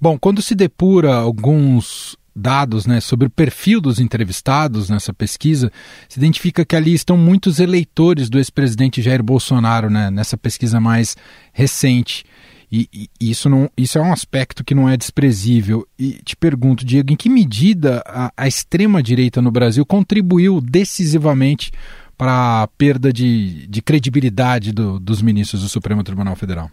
Bom, 0.00 0.18
quando 0.18 0.42
se 0.42 0.54
depura 0.54 1.14
alguns 1.14 2.18
dados 2.34 2.86
né, 2.86 3.00
sobre 3.00 3.26
o 3.26 3.30
perfil 3.30 3.80
dos 3.80 4.00
entrevistados 4.00 4.88
nessa 4.88 5.12
pesquisa, 5.12 5.70
se 6.08 6.18
identifica 6.18 6.64
que 6.64 6.76
ali 6.76 6.94
estão 6.94 7.16
muitos 7.16 7.60
eleitores 7.60 8.30
do 8.30 8.38
ex-presidente 8.38 9.02
Jair 9.02 9.22
Bolsonaro 9.22 9.90
né, 9.90 10.10
nessa 10.10 10.36
pesquisa 10.36 10.80
mais 10.80 11.16
recente. 11.52 12.24
E, 12.72 12.88
e, 13.20 13.30
isso, 13.30 13.48
não, 13.48 13.68
isso 13.76 13.98
é 13.98 14.00
um 14.00 14.12
aspecto 14.12 14.62
que 14.62 14.74
não 14.74 14.88
é 14.88 14.96
desprezível. 14.96 15.86
E 15.98 16.20
te 16.24 16.36
pergunto, 16.36 16.84
Diego, 16.84 17.12
em 17.12 17.16
que 17.16 17.28
medida 17.28 18.02
a, 18.06 18.32
a 18.36 18.46
extrema-direita 18.46 19.42
no 19.42 19.50
Brasil 19.50 19.84
contribuiu 19.84 20.60
decisivamente 20.60 21.72
para 22.20 22.64
a 22.64 22.66
perda 22.66 23.10
de, 23.10 23.66
de 23.66 23.80
credibilidade 23.80 24.72
do, 24.72 25.00
dos 25.00 25.22
ministros 25.22 25.62
do 25.62 25.70
Supremo 25.70 26.04
Tribunal 26.04 26.36
Federal? 26.36 26.70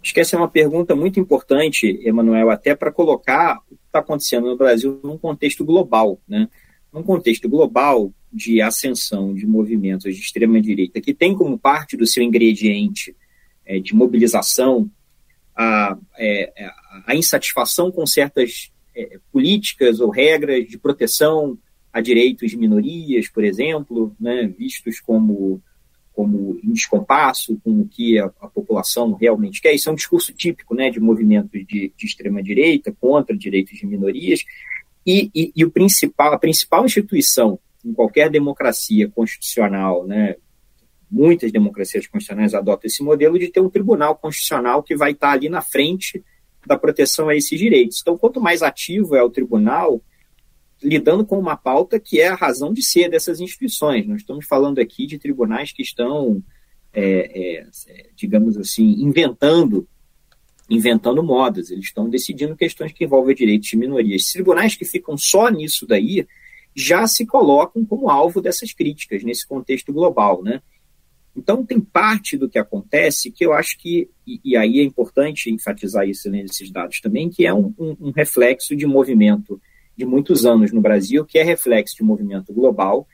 Acho 0.00 0.14
que 0.14 0.20
essa 0.20 0.36
é 0.36 0.38
uma 0.38 0.48
pergunta 0.48 0.94
muito 0.94 1.18
importante, 1.18 2.00
Emanuel, 2.04 2.50
até 2.50 2.76
para 2.76 2.92
colocar 2.92 3.58
o 3.68 3.74
que 3.74 3.86
está 3.86 3.98
acontecendo 3.98 4.46
no 4.46 4.56
Brasil 4.56 5.00
num 5.02 5.18
contexto 5.18 5.64
global. 5.64 6.20
Né? 6.28 6.48
Num 6.92 7.02
contexto 7.02 7.48
global 7.48 8.12
de 8.32 8.62
ascensão 8.62 9.34
de 9.34 9.44
movimentos 9.44 10.14
de 10.14 10.20
extrema-direita, 10.20 11.00
que 11.00 11.12
tem 11.12 11.34
como 11.34 11.58
parte 11.58 11.96
do 11.96 12.06
seu 12.06 12.22
ingrediente 12.22 13.16
é, 13.66 13.80
de 13.80 13.92
mobilização 13.92 14.88
a, 15.56 15.98
é, 16.16 16.52
a 17.08 17.16
insatisfação 17.16 17.90
com 17.90 18.06
certas 18.06 18.70
é, 18.94 19.18
políticas 19.32 19.98
ou 19.98 20.10
regras 20.10 20.68
de 20.68 20.78
proteção 20.78 21.58
a 21.92 22.00
direitos 22.00 22.50
de 22.50 22.56
minorias, 22.56 23.28
por 23.28 23.44
exemplo, 23.44 24.14
né, 24.18 24.46
vistos 24.46 25.00
como, 25.00 25.60
como 26.12 26.58
em 26.62 26.72
descompasso 26.72 27.58
com 27.64 27.80
o 27.80 27.88
que 27.88 28.18
a, 28.18 28.26
a, 28.40 28.48
população 28.48 29.12
realmente 29.12 29.60
quer. 29.60 29.74
Isso 29.74 29.88
é 29.88 29.92
um 29.92 29.96
discurso 29.96 30.32
típico 30.32 30.74
né, 30.74 30.90
de 30.90 31.00
movimentos 31.00 31.66
de, 31.66 31.92
de 31.96 32.06
extrema-direita 32.06 32.94
contra 33.00 33.36
direitos 33.36 33.78
de 33.78 33.86
minorias. 33.86 34.44
E, 35.04 35.30
e, 35.34 35.52
e, 35.56 35.64
o 35.64 35.70
principal, 35.70 36.32
a 36.32 36.38
principal 36.38 36.84
instituição 36.84 37.58
em 37.84 37.92
qualquer 37.92 38.30
democracia 38.30 39.08
constitucional, 39.08 40.06
né, 40.06 40.36
muitas 41.10 41.50
democracias 41.50 42.06
constitucionais 42.06 42.54
adotam 42.54 42.86
esse 42.86 43.02
modelo 43.02 43.38
de 43.38 43.48
ter 43.48 43.60
um 43.60 43.70
tribunal 43.70 44.14
constitucional 44.14 44.82
que 44.82 44.94
vai 44.94 45.10
estar 45.12 45.32
ali 45.32 45.48
na 45.48 45.60
frente 45.60 46.22
da 46.64 46.78
proteção 46.78 47.28
a 47.28 47.34
esses 47.34 47.58
direitos. 47.58 47.98
Então, 48.00 48.16
quanto 48.16 48.40
mais 48.40 48.62
ativo 48.62 49.16
é 49.16 49.22
o 49.22 49.30
tribunal, 49.30 50.00
lidando 50.82 51.24
com 51.24 51.38
uma 51.38 51.56
pauta 51.56 52.00
que 52.00 52.20
é 52.20 52.28
a 52.28 52.34
razão 52.34 52.72
de 52.72 52.82
ser 52.82 53.08
dessas 53.10 53.40
instituições. 53.40 54.06
Nós 54.06 54.20
estamos 54.20 54.46
falando 54.46 54.78
aqui 54.78 55.06
de 55.06 55.18
tribunais 55.18 55.72
que 55.72 55.82
estão, 55.82 56.42
é, 56.92 57.60
é, 57.60 58.06
digamos 58.16 58.56
assim, 58.56 58.96
inventando 59.02 59.86
inventando 60.70 61.20
modas, 61.20 61.68
eles 61.68 61.86
estão 61.86 62.08
decidindo 62.08 62.54
questões 62.54 62.92
que 62.92 63.04
envolvem 63.04 63.34
direitos 63.34 63.68
de 63.68 63.76
minorias. 63.76 64.26
Tribunais 64.26 64.76
que 64.76 64.84
ficam 64.84 65.18
só 65.18 65.48
nisso 65.48 65.84
daí 65.84 66.24
já 66.76 67.08
se 67.08 67.26
colocam 67.26 67.84
como 67.84 68.08
alvo 68.08 68.40
dessas 68.40 68.72
críticas 68.72 69.24
nesse 69.24 69.44
contexto 69.46 69.92
global, 69.92 70.44
né? 70.44 70.62
Então, 71.36 71.64
tem 71.64 71.80
parte 71.80 72.36
do 72.36 72.48
que 72.48 72.58
acontece 72.58 73.30
que 73.30 73.44
eu 73.44 73.52
acho 73.52 73.78
que, 73.78 74.08
e, 74.26 74.40
e 74.44 74.56
aí 74.56 74.78
é 74.78 74.82
importante 74.82 75.50
enfatizar 75.50 76.08
isso 76.08 76.30
nesses 76.30 76.70
dados 76.70 77.00
também, 77.00 77.28
que 77.28 77.46
é 77.46 77.54
um, 77.54 77.74
um, 77.78 77.96
um, 78.00 78.10
reflexo 78.10 78.74
de 78.76 78.86
movimento 78.86 79.60
de 80.00 80.06
muitos 80.06 80.46
anos 80.46 80.72
no 80.72 80.80
Brasil, 80.80 81.26
que 81.26 81.38
é 81.38 81.42
reflexo 81.42 81.94
de 81.94 82.02
um 82.02 82.06
movimento 82.06 82.52
global, 82.54 83.06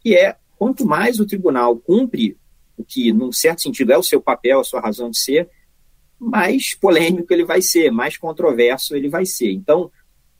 que 0.00 0.16
é 0.16 0.36
quanto 0.58 0.84
mais 0.84 1.20
o 1.20 1.26
tribunal 1.26 1.76
cumpre 1.76 2.36
o 2.76 2.84
que, 2.84 3.12
num 3.12 3.30
certo 3.30 3.62
sentido, 3.62 3.92
é 3.92 3.96
o 3.96 4.02
seu 4.02 4.20
papel, 4.20 4.58
a 4.58 4.64
sua 4.64 4.80
razão 4.80 5.08
de 5.08 5.16
ser, 5.16 5.48
mais 6.18 6.74
polêmico 6.74 7.32
ele 7.32 7.44
vai 7.44 7.62
ser, 7.62 7.92
mais 7.92 8.16
controverso 8.16 8.96
ele 8.96 9.08
vai 9.08 9.24
ser. 9.24 9.52
Então, 9.52 9.92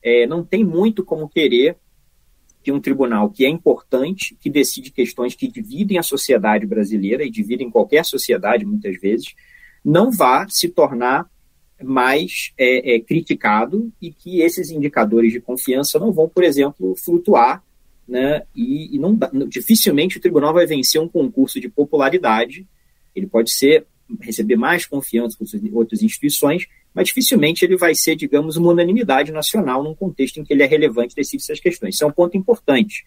é, 0.02 0.26
não 0.26 0.44
tem 0.44 0.64
muito 0.64 1.04
como 1.04 1.28
querer 1.28 1.76
que 2.60 2.72
um 2.72 2.80
tribunal 2.80 3.30
que 3.30 3.44
é 3.44 3.48
importante, 3.48 4.36
que 4.40 4.50
decide 4.50 4.90
questões 4.90 5.36
que 5.36 5.46
dividem 5.46 5.96
a 5.96 6.02
sociedade 6.02 6.66
brasileira 6.66 7.22
e 7.22 7.30
dividem 7.30 7.70
qualquer 7.70 8.04
sociedade 8.04 8.64
muitas 8.64 8.98
vezes, 9.00 9.32
não 9.84 10.10
vá 10.10 10.48
se 10.48 10.68
tornar 10.68 11.30
mais 11.84 12.52
é, 12.58 12.94
é, 12.94 13.00
criticado 13.00 13.92
e 14.00 14.10
que 14.10 14.40
esses 14.40 14.70
indicadores 14.70 15.32
de 15.32 15.40
confiança 15.40 15.98
não 15.98 16.12
vão, 16.12 16.28
por 16.28 16.42
exemplo, 16.42 16.94
flutuar, 16.96 17.62
né? 18.06 18.42
E, 18.54 18.94
e 18.94 18.98
não, 18.98 19.18
dificilmente 19.48 20.18
o 20.18 20.20
tribunal 20.20 20.52
vai 20.52 20.66
vencer 20.66 21.00
um 21.00 21.08
concurso 21.08 21.60
de 21.60 21.68
popularidade. 21.68 22.66
Ele 23.14 23.26
pode 23.26 23.50
ser 23.50 23.86
receber 24.20 24.56
mais 24.56 24.84
confiança 24.84 25.36
com 25.38 25.44
outras 25.76 26.02
instituições, 26.02 26.66
mas 26.92 27.08
dificilmente 27.08 27.64
ele 27.64 27.76
vai 27.76 27.94
ser, 27.94 28.14
digamos, 28.14 28.56
uma 28.56 28.70
unanimidade 28.70 29.32
nacional 29.32 29.82
num 29.82 29.94
contexto 29.94 30.38
em 30.38 30.44
que 30.44 30.52
ele 30.52 30.62
é 30.62 30.66
relevante 30.66 31.12
e 31.12 31.16
decide 31.16 31.42
essas 31.42 31.60
questões. 31.60 31.94
Isso 31.94 32.04
é 32.04 32.06
um 32.06 32.12
ponto 32.12 32.36
importante. 32.36 33.04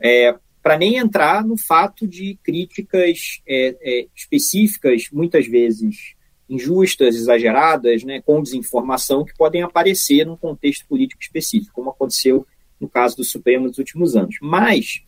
É, 0.00 0.34
para 0.62 0.78
nem 0.78 0.96
entrar 0.96 1.44
no 1.44 1.56
fato 1.56 2.06
de 2.06 2.38
críticas 2.42 3.40
é, 3.46 3.76
é, 3.80 4.06
específicas, 4.14 5.08
muitas 5.12 5.46
vezes 5.46 6.14
injustas, 6.50 7.14
exageradas, 7.14 8.02
né, 8.02 8.20
com 8.20 8.42
desinformação, 8.42 9.24
que 9.24 9.32
podem 9.34 9.62
aparecer 9.62 10.26
num 10.26 10.36
contexto 10.36 10.84
político 10.86 11.22
específico, 11.22 11.72
como 11.72 11.90
aconteceu 11.90 12.44
no 12.80 12.88
caso 12.88 13.16
do 13.16 13.24
Supremo 13.24 13.68
nos 13.68 13.78
últimos 13.78 14.16
anos. 14.16 14.36
Mas 14.42 15.02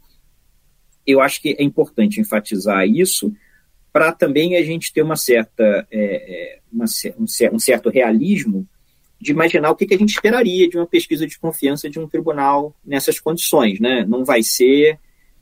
eu 1.06 1.20
acho 1.20 1.42
que 1.42 1.56
é 1.58 1.62
importante 1.62 2.20
enfatizar 2.20 2.86
isso 2.86 3.32
para 3.92 4.12
também 4.12 4.56
a 4.56 4.62
gente 4.62 4.92
ter 4.92 5.02
uma 5.02 5.16
certa, 5.16 5.86
é, 5.90 6.54
é 6.54 6.58
uma, 6.72 6.86
um, 7.18 7.58
certo 7.58 7.90
realismo 7.90 8.66
de 9.20 9.32
imaginar 9.32 9.70
o 9.70 9.76
que, 9.76 9.86
que 9.86 9.94
a 9.94 9.98
gente 9.98 10.14
esperaria 10.14 10.68
de 10.68 10.76
uma 10.76 10.86
pesquisa 10.86 11.26
de 11.26 11.38
confiança 11.38 11.90
de 11.90 11.98
um 11.98 12.08
tribunal 12.08 12.74
nessas 12.84 13.20
condições. 13.20 13.78
Né? 13.80 14.04
Não 14.06 14.24
vai 14.24 14.42
ser, 14.42 14.98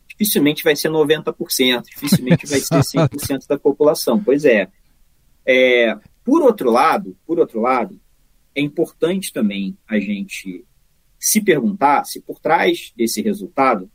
dificilmente 0.09 0.65
vai 0.65 0.75
ser 0.75 0.89
90%, 0.89 1.85
dificilmente 1.85 2.47
vai 2.47 2.61
ser 2.61 2.75
100% 2.75 3.47
da 3.47 3.59
população. 3.59 4.23
Pois 4.23 4.45
é. 4.45 4.69
É. 5.47 5.97
Por 6.25 6.43
outro 6.43 6.71
lado, 6.71 7.17
por 7.27 7.39
outro 7.39 7.61
lado, 7.61 7.99
é 8.55 8.61
importante 8.61 9.33
também 9.33 9.77
a 9.89 9.99
gente 9.99 10.65
se 11.19 11.41
perguntar 11.41 12.05
se 12.05 12.21
por 12.21 12.39
trás 12.39 12.93
desse 12.97 13.21
resultado 13.21 13.91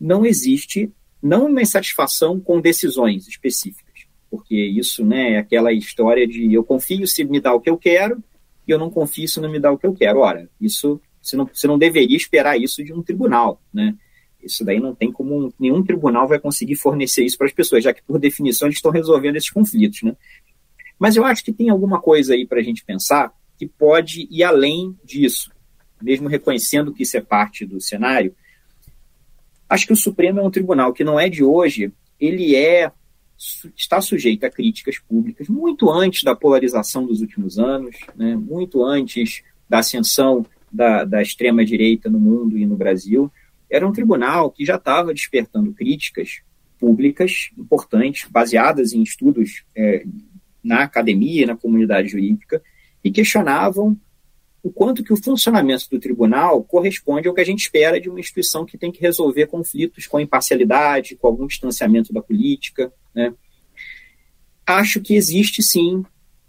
não 0.00 0.24
existe 0.24 0.90
não 1.22 1.46
uma 1.46 1.62
insatisfação 1.62 2.38
com 2.38 2.60
decisões 2.60 3.26
específicas, 3.26 4.06
porque 4.30 4.54
isso 4.54 5.04
né, 5.04 5.32
é 5.32 5.38
aquela 5.38 5.72
história 5.72 6.26
de 6.26 6.52
eu 6.52 6.62
confio 6.62 7.06
se 7.06 7.24
me 7.24 7.40
dá 7.40 7.52
o 7.54 7.60
que 7.60 7.70
eu 7.70 7.76
quero 7.76 8.22
e 8.66 8.70
eu 8.70 8.78
não 8.78 8.90
confio 8.90 9.28
se 9.28 9.40
não 9.40 9.50
me 9.50 9.58
dá 9.58 9.72
o 9.72 9.78
que 9.78 9.86
eu 9.86 9.94
quero. 9.94 10.20
Ora, 10.20 10.48
isso 10.60 11.00
você 11.22 11.36
não, 11.36 11.46
você 11.46 11.66
não 11.66 11.78
deveria 11.78 12.16
esperar 12.16 12.60
isso 12.60 12.84
de 12.84 12.92
um 12.92 13.02
tribunal, 13.02 13.60
né? 13.72 13.96
Isso 14.42 14.64
daí 14.64 14.78
não 14.78 14.94
tem 14.94 15.10
como 15.10 15.52
nenhum 15.58 15.82
tribunal 15.82 16.28
vai 16.28 16.38
conseguir 16.38 16.76
fornecer 16.76 17.24
isso 17.24 17.36
para 17.36 17.48
as 17.48 17.52
pessoas, 17.52 17.82
já 17.82 17.92
que 17.92 18.02
por 18.02 18.18
definição 18.18 18.68
eles 18.68 18.78
estão 18.78 18.92
resolvendo 18.92 19.34
esses 19.34 19.50
conflitos, 19.50 20.02
né? 20.02 20.14
Mas 20.98 21.16
eu 21.16 21.24
acho 21.24 21.44
que 21.44 21.52
tem 21.52 21.68
alguma 21.68 22.00
coisa 22.00 22.34
aí 22.34 22.46
para 22.46 22.60
a 22.60 22.62
gente 22.62 22.84
pensar 22.84 23.32
que 23.58 23.66
pode 23.66 24.26
ir 24.30 24.42
além 24.42 24.96
disso, 25.04 25.50
mesmo 26.00 26.28
reconhecendo 26.28 26.92
que 26.92 27.02
isso 27.02 27.16
é 27.16 27.20
parte 27.20 27.64
do 27.64 27.80
cenário. 27.80 28.34
Acho 29.68 29.86
que 29.86 29.92
o 29.92 29.96
Supremo 29.96 30.40
é 30.40 30.42
um 30.42 30.50
tribunal 30.50 30.92
que 30.92 31.04
não 31.04 31.18
é 31.18 31.28
de 31.28 31.42
hoje, 31.42 31.92
ele 32.20 32.54
é 32.54 32.90
está 33.76 34.00
sujeito 34.00 34.44
a 34.44 34.50
críticas 34.50 34.98
públicas 34.98 35.46
muito 35.46 35.90
antes 35.90 36.24
da 36.24 36.34
polarização 36.34 37.06
dos 37.06 37.20
últimos 37.20 37.58
anos, 37.58 37.94
né, 38.16 38.34
muito 38.34 38.82
antes 38.82 39.42
da 39.68 39.80
ascensão 39.80 40.46
da, 40.72 41.04
da 41.04 41.20
extrema-direita 41.20 42.08
no 42.08 42.18
mundo 42.18 42.56
e 42.56 42.64
no 42.64 42.76
Brasil. 42.76 43.30
Era 43.70 43.86
um 43.86 43.92
tribunal 43.92 44.50
que 44.50 44.64
já 44.64 44.76
estava 44.76 45.12
despertando 45.12 45.74
críticas 45.74 46.40
públicas 46.78 47.50
importantes, 47.58 48.28
baseadas 48.30 48.92
em 48.92 49.02
estudos 49.02 49.64
é, 49.74 50.04
na 50.66 50.82
academia, 50.82 51.46
na 51.46 51.56
comunidade 51.56 52.08
jurídica, 52.08 52.62
e 53.02 53.10
questionavam 53.10 53.96
o 54.62 54.70
quanto 54.70 55.04
que 55.04 55.12
o 55.12 55.16
funcionamento 55.16 55.88
do 55.88 56.00
tribunal 56.00 56.64
corresponde 56.64 57.28
ao 57.28 57.34
que 57.34 57.40
a 57.40 57.44
gente 57.44 57.60
espera 57.60 58.00
de 58.00 58.10
uma 58.10 58.18
instituição 58.18 58.66
que 58.66 58.76
tem 58.76 58.90
que 58.90 59.00
resolver 59.00 59.46
conflitos 59.46 60.08
com 60.08 60.18
imparcialidade, 60.18 61.14
com 61.14 61.28
algum 61.28 61.46
distanciamento 61.46 62.12
da 62.12 62.20
política. 62.20 62.92
Né? 63.14 63.32
Acho 64.66 65.00
que 65.00 65.14
existe 65.14 65.62
sim 65.62 66.04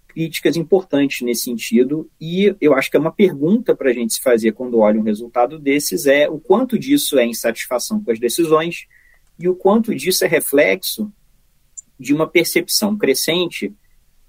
críticas 0.08 0.58
importantes 0.58 1.22
nesse 1.22 1.44
sentido 1.44 2.10
e 2.20 2.56
eu 2.60 2.74
acho 2.74 2.90
que 2.90 2.98
é 2.98 3.00
uma 3.00 3.12
pergunta 3.12 3.76
para 3.76 3.92
a 3.92 3.94
gente 3.94 4.14
se 4.14 4.22
fazer 4.22 4.54
quando 4.54 4.80
olha 4.80 5.00
um 5.00 5.04
resultado 5.04 5.60
desses 5.60 6.08
é 6.08 6.28
o 6.28 6.40
quanto 6.40 6.80
disso 6.80 7.20
é 7.20 7.26
insatisfação 7.26 8.04
com 8.04 8.10
as 8.10 8.20
decisões 8.20 8.88
e 9.38 9.48
o 9.48 9.54
quanto 9.54 9.94
disso 9.94 10.26
é 10.26 10.28
reflexo 10.28 11.14
de 12.00 12.16
uma 12.16 12.28
percepção 12.28 12.98
crescente 12.98 13.72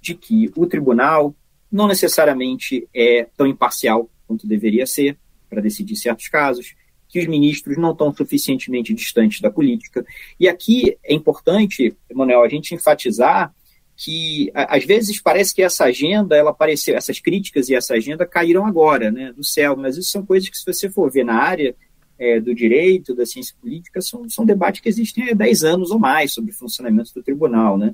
de 0.00 0.14
que 0.14 0.50
o 0.56 0.66
tribunal 0.66 1.34
não 1.70 1.86
necessariamente 1.86 2.88
é 2.94 3.26
tão 3.36 3.46
imparcial 3.46 4.10
quanto 4.26 4.46
deveria 4.46 4.86
ser 4.86 5.18
para 5.48 5.62
decidir 5.62 5.96
certos 5.96 6.28
casos, 6.28 6.74
que 7.08 7.18
os 7.18 7.26
ministros 7.26 7.76
não 7.78 7.92
estão 7.92 8.14
suficientemente 8.14 8.92
distantes 8.92 9.40
da 9.40 9.50
política. 9.50 10.04
E 10.38 10.46
aqui 10.46 10.96
é 11.02 11.14
importante, 11.14 11.96
Emanuel, 12.08 12.42
a 12.42 12.48
gente 12.48 12.74
enfatizar 12.74 13.54
que 13.96 14.50
às 14.54 14.84
vezes 14.84 15.20
parece 15.20 15.52
que 15.52 15.60
essa 15.60 15.86
agenda, 15.86 16.36
ela 16.36 16.50
apareceu, 16.50 16.96
essas 16.96 17.18
críticas 17.18 17.68
e 17.68 17.74
essa 17.74 17.94
agenda 17.94 18.24
caíram 18.24 18.64
agora, 18.64 19.10
né, 19.10 19.32
do 19.32 19.42
céu, 19.42 19.76
mas 19.76 19.96
isso 19.96 20.10
são 20.10 20.24
coisas 20.24 20.48
que 20.48 20.56
se 20.56 20.64
você 20.64 20.88
for 20.88 21.10
ver 21.10 21.24
na 21.24 21.34
área 21.34 21.74
é, 22.16 22.38
do 22.38 22.54
direito, 22.54 23.12
da 23.12 23.26
ciência 23.26 23.56
política, 23.60 24.00
são, 24.00 24.28
são 24.28 24.46
debates 24.46 24.80
que 24.80 24.88
existem 24.88 25.30
há 25.30 25.34
10 25.34 25.64
anos 25.64 25.90
ou 25.90 25.98
mais 25.98 26.32
sobre 26.32 26.52
o 26.52 26.54
funcionamento 26.54 27.12
do 27.12 27.22
tribunal, 27.24 27.76
né. 27.76 27.92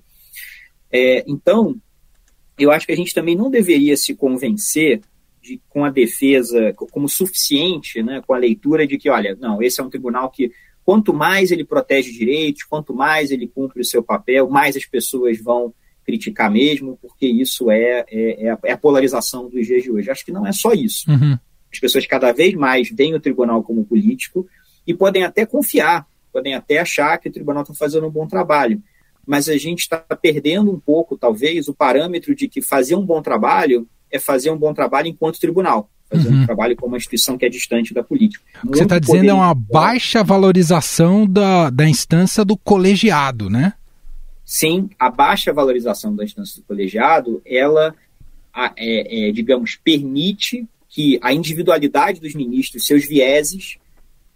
É, 0.92 1.24
então, 1.26 1.80
eu 2.58 2.70
acho 2.70 2.86
que 2.86 2.92
a 2.92 2.96
gente 2.96 3.14
também 3.14 3.36
não 3.36 3.50
deveria 3.50 3.96
se 3.96 4.14
convencer 4.14 5.00
de, 5.42 5.60
com 5.68 5.84
a 5.84 5.90
defesa 5.90 6.72
como 6.72 7.08
suficiente, 7.08 8.02
né, 8.02 8.22
com 8.26 8.34
a 8.34 8.38
leitura 8.38 8.86
de 8.86 8.96
que, 8.96 9.10
olha, 9.10 9.36
não, 9.40 9.62
esse 9.62 9.80
é 9.80 9.84
um 9.84 9.90
tribunal 9.90 10.30
que 10.30 10.50
quanto 10.84 11.12
mais 11.12 11.50
ele 11.50 11.64
protege 11.64 12.12
direitos, 12.12 12.64
quanto 12.64 12.94
mais 12.94 13.30
ele 13.30 13.46
cumpre 13.46 13.80
o 13.80 13.84
seu 13.84 14.02
papel, 14.02 14.48
mais 14.48 14.76
as 14.76 14.84
pessoas 14.84 15.40
vão 15.40 15.72
criticar 16.04 16.50
mesmo, 16.50 16.98
porque 17.00 17.26
isso 17.26 17.70
é, 17.70 18.04
é, 18.10 18.44
é, 18.44 18.50
a, 18.50 18.58
é 18.64 18.72
a, 18.72 18.78
polarização 18.78 19.48
dos 19.48 19.66
dias 19.66 19.82
de 19.82 19.90
hoje. 19.90 20.10
Acho 20.10 20.24
que 20.24 20.32
não 20.32 20.46
é 20.46 20.52
só 20.52 20.72
isso. 20.72 21.10
Uhum. 21.10 21.38
As 21.72 21.80
pessoas 21.80 22.06
cada 22.06 22.30
vez 22.32 22.54
mais 22.54 22.90
veem 22.90 23.14
o 23.14 23.20
tribunal 23.20 23.62
como 23.62 23.84
político 23.84 24.46
e 24.86 24.92
podem 24.92 25.24
até 25.24 25.46
confiar, 25.46 26.06
podem 26.30 26.54
até 26.54 26.78
achar 26.78 27.16
que 27.18 27.28
o 27.28 27.32
tribunal 27.32 27.62
está 27.62 27.74
fazendo 27.74 28.06
um 28.06 28.10
bom 28.10 28.26
trabalho 28.26 28.82
mas 29.26 29.48
a 29.48 29.56
gente 29.56 29.80
está 29.80 29.98
perdendo 29.98 30.70
um 30.70 30.78
pouco, 30.78 31.16
talvez, 31.16 31.68
o 31.68 31.74
parâmetro 31.74 32.34
de 32.34 32.48
que 32.48 32.60
fazer 32.60 32.94
um 32.94 33.04
bom 33.04 33.22
trabalho 33.22 33.86
é 34.10 34.18
fazer 34.18 34.50
um 34.50 34.56
bom 34.56 34.72
trabalho 34.72 35.08
enquanto 35.08 35.40
tribunal. 35.40 35.90
Fazer 36.08 36.28
uhum. 36.28 36.42
um 36.42 36.46
trabalho 36.46 36.76
como 36.76 36.92
uma 36.92 36.98
instituição 36.98 37.36
que 37.36 37.46
é 37.46 37.48
distante 37.48 37.94
da 37.94 38.02
política. 38.02 38.44
O 38.62 38.70
que 38.70 38.78
você 38.78 38.84
está 38.84 38.98
dizendo 38.98 39.30
é 39.30 39.32
uma 39.32 39.54
baixa 39.54 40.22
valorização 40.22 41.26
da, 41.26 41.70
da 41.70 41.88
instância 41.88 42.44
do 42.44 42.56
colegiado, 42.56 43.48
né? 43.48 43.72
Sim, 44.44 44.90
a 44.98 45.10
baixa 45.10 45.52
valorização 45.52 46.14
da 46.14 46.22
instância 46.22 46.60
do 46.60 46.66
colegiado, 46.66 47.40
ela, 47.46 47.94
é, 48.76 49.28
é, 49.28 49.32
digamos, 49.32 49.76
permite 49.82 50.66
que 50.88 51.18
a 51.22 51.32
individualidade 51.32 52.20
dos 52.20 52.34
ministros, 52.34 52.86
seus 52.86 53.04
vieses, 53.04 53.78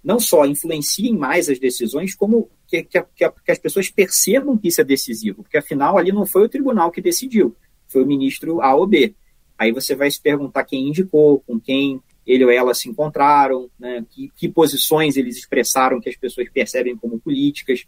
não 0.03 0.18
só 0.18 0.46
influenciem 0.46 1.16
mais 1.16 1.48
as 1.48 1.59
decisões, 1.59 2.14
como 2.14 2.48
que, 2.68 2.83
que, 2.85 3.02
que, 3.16 3.50
as 3.50 3.59
pessoas 3.59 3.90
percebam 3.90 4.57
que 4.57 4.68
isso 4.68 4.81
é 4.81 4.85
decisivo, 4.85 5.42
porque 5.42 5.57
afinal 5.57 5.96
ali 5.96 6.12
não 6.12 6.26
foi 6.26 6.44
o 6.44 6.48
tribunal 6.48 6.90
que 6.90 7.00
decidiu, 7.00 7.57
foi 7.88 8.02
o 8.04 8.07
ministro 8.07 8.61
A 8.61 8.74
ou 8.74 8.87
B. 8.87 9.14
Aí 9.59 9.72
você 9.72 9.96
vai 9.96 10.11
se 10.11 10.20
perguntar 10.20 10.64
quem 10.64 10.88
indicou, 10.88 11.40
com 11.40 11.59
quem 11.59 12.00
ele 12.26 12.44
ou 12.44 12.50
ela 12.50 12.74
se 12.74 12.88
encontraram, 12.88 13.70
né, 13.81 14.04
que, 14.11 14.31
que 14.37 14.48
posições 14.48 15.16
eles 15.16 15.38
expressaram 15.38 16.00
que 16.00 16.11
as 16.11 16.16
pessoas 16.16 16.48
percebem 16.50 16.94
como 16.94 17.18
políticas. 17.18 17.85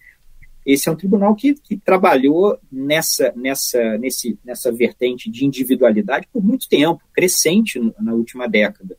Esse 0.64 0.88
é 0.88 0.92
um 0.92 0.96
tribunal 0.96 1.34
que, 1.34 1.54
que 1.54 1.76
trabalhou 1.76 2.58
nessa, 2.72 3.32
nessa, 3.36 3.98
nesse, 3.98 4.38
nessa 4.42 4.72
vertente 4.72 5.30
de 5.30 5.44
individualidade 5.44 6.26
por 6.32 6.42
muito 6.42 6.68
tempo, 6.68 7.02
crescente 7.12 7.78
na 8.00 8.14
última 8.14 8.48
década. 8.48 8.96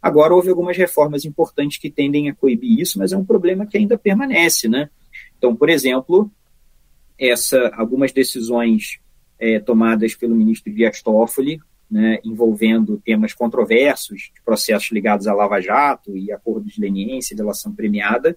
Agora, 0.00 0.34
houve 0.34 0.48
algumas 0.48 0.76
reformas 0.76 1.24
importantes 1.24 1.78
que 1.78 1.90
tendem 1.90 2.30
a 2.30 2.34
coibir 2.34 2.80
isso, 2.80 2.98
mas 2.98 3.12
é 3.12 3.16
um 3.16 3.24
problema 3.24 3.66
que 3.66 3.76
ainda 3.76 3.98
permanece, 3.98 4.68
né? 4.68 4.88
Então, 5.38 5.54
por 5.56 5.70
exemplo, 5.70 6.30
essa, 7.18 7.68
algumas 7.74 8.12
decisões 8.12 8.98
é, 9.38 9.58
tomadas 9.58 10.14
pelo 10.14 10.34
ministro 10.34 10.72
Dias 10.72 11.00
Toffoli, 11.00 11.60
né, 11.90 12.18
envolvendo 12.22 13.00
temas 13.02 13.32
controversos, 13.32 14.30
de 14.34 14.42
processos 14.44 14.90
ligados 14.90 15.26
à 15.26 15.32
Lava 15.32 15.60
Jato 15.60 16.16
e 16.16 16.30
acordos 16.30 16.74
de 16.74 16.80
leniência 16.80 17.36
delação 17.36 17.72
premiada, 17.72 18.36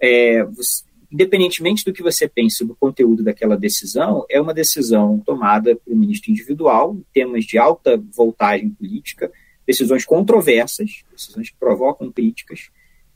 é, 0.00 0.42
você, 0.44 0.84
independentemente 1.10 1.84
do 1.84 1.92
que 1.92 2.02
você 2.02 2.28
pense 2.28 2.64
do 2.64 2.76
conteúdo 2.76 3.22
daquela 3.22 3.56
decisão, 3.56 4.24
é 4.28 4.40
uma 4.40 4.54
decisão 4.54 5.18
tomada 5.18 5.76
pelo 5.76 5.96
ministro 5.96 6.30
individual, 6.30 6.94
em 6.94 7.04
temas 7.12 7.44
de 7.44 7.58
alta 7.58 8.02
voltagem 8.14 8.70
política, 8.70 9.30
decisões 9.66 10.04
controversas, 10.04 11.02
decisões 11.10 11.50
que 11.50 11.56
provocam 11.58 12.12
críticas, 12.12 12.70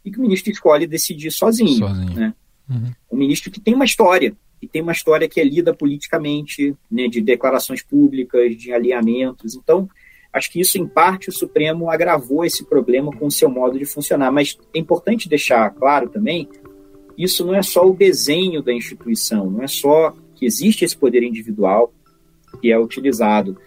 e 0.04 0.10
que 0.10 0.18
o 0.18 0.22
ministro 0.22 0.50
escolhe 0.50 0.86
decidir 0.86 1.30
sozinho. 1.30 1.78
sozinho. 1.78 2.14
Né? 2.14 2.34
Uhum. 2.68 2.92
Um 3.10 3.16
ministro 3.16 3.50
que 3.50 3.60
tem 3.60 3.74
uma 3.74 3.84
história, 3.84 4.34
que 4.60 4.66
tem 4.66 4.82
uma 4.82 4.92
história 4.92 5.28
que 5.28 5.40
é 5.40 5.44
lida 5.44 5.74
politicamente, 5.74 6.74
né, 6.90 7.08
de 7.08 7.20
declarações 7.20 7.82
públicas, 7.82 8.56
de 8.56 8.72
alinhamentos. 8.72 9.54
Então, 9.54 9.88
acho 10.32 10.50
que 10.50 10.60
isso, 10.60 10.78
em 10.78 10.86
parte, 10.86 11.28
o 11.28 11.32
Supremo 11.32 11.90
agravou 11.90 12.44
esse 12.44 12.64
problema 12.64 13.10
com 13.12 13.26
o 13.26 13.30
seu 13.30 13.50
modo 13.50 13.78
de 13.78 13.84
funcionar. 13.84 14.30
Mas 14.30 14.58
é 14.74 14.78
importante 14.78 15.28
deixar 15.28 15.68
claro 15.70 16.08
também, 16.08 16.48
isso 17.16 17.44
não 17.44 17.54
é 17.54 17.62
só 17.62 17.86
o 17.86 17.94
desenho 17.94 18.62
da 18.62 18.72
instituição, 18.72 19.50
não 19.50 19.62
é 19.62 19.66
só 19.66 20.14
que 20.34 20.46
existe 20.46 20.84
esse 20.84 20.96
poder 20.96 21.22
individual 21.22 21.92
que 22.60 22.70
é 22.70 22.78
utilizado. 22.78 23.58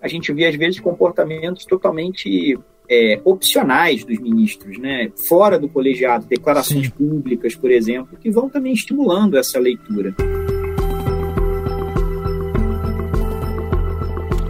A 0.00 0.08
gente 0.08 0.32
vê, 0.32 0.46
às 0.46 0.56
vezes, 0.56 0.80
comportamentos 0.80 1.64
totalmente 1.64 2.58
é, 2.92 3.18
opcionais 3.24 4.04
dos 4.04 4.18
ministros, 4.18 4.76
né? 4.78 5.10
fora 5.26 5.58
do 5.58 5.66
colegiado, 5.66 6.26
declarações 6.26 6.86
Sim. 6.88 6.90
públicas, 6.90 7.54
por 7.54 7.70
exemplo, 7.70 8.18
que 8.20 8.30
vão 8.30 8.50
também 8.50 8.74
estimulando 8.74 9.38
essa 9.38 9.58
leitura. 9.58 10.14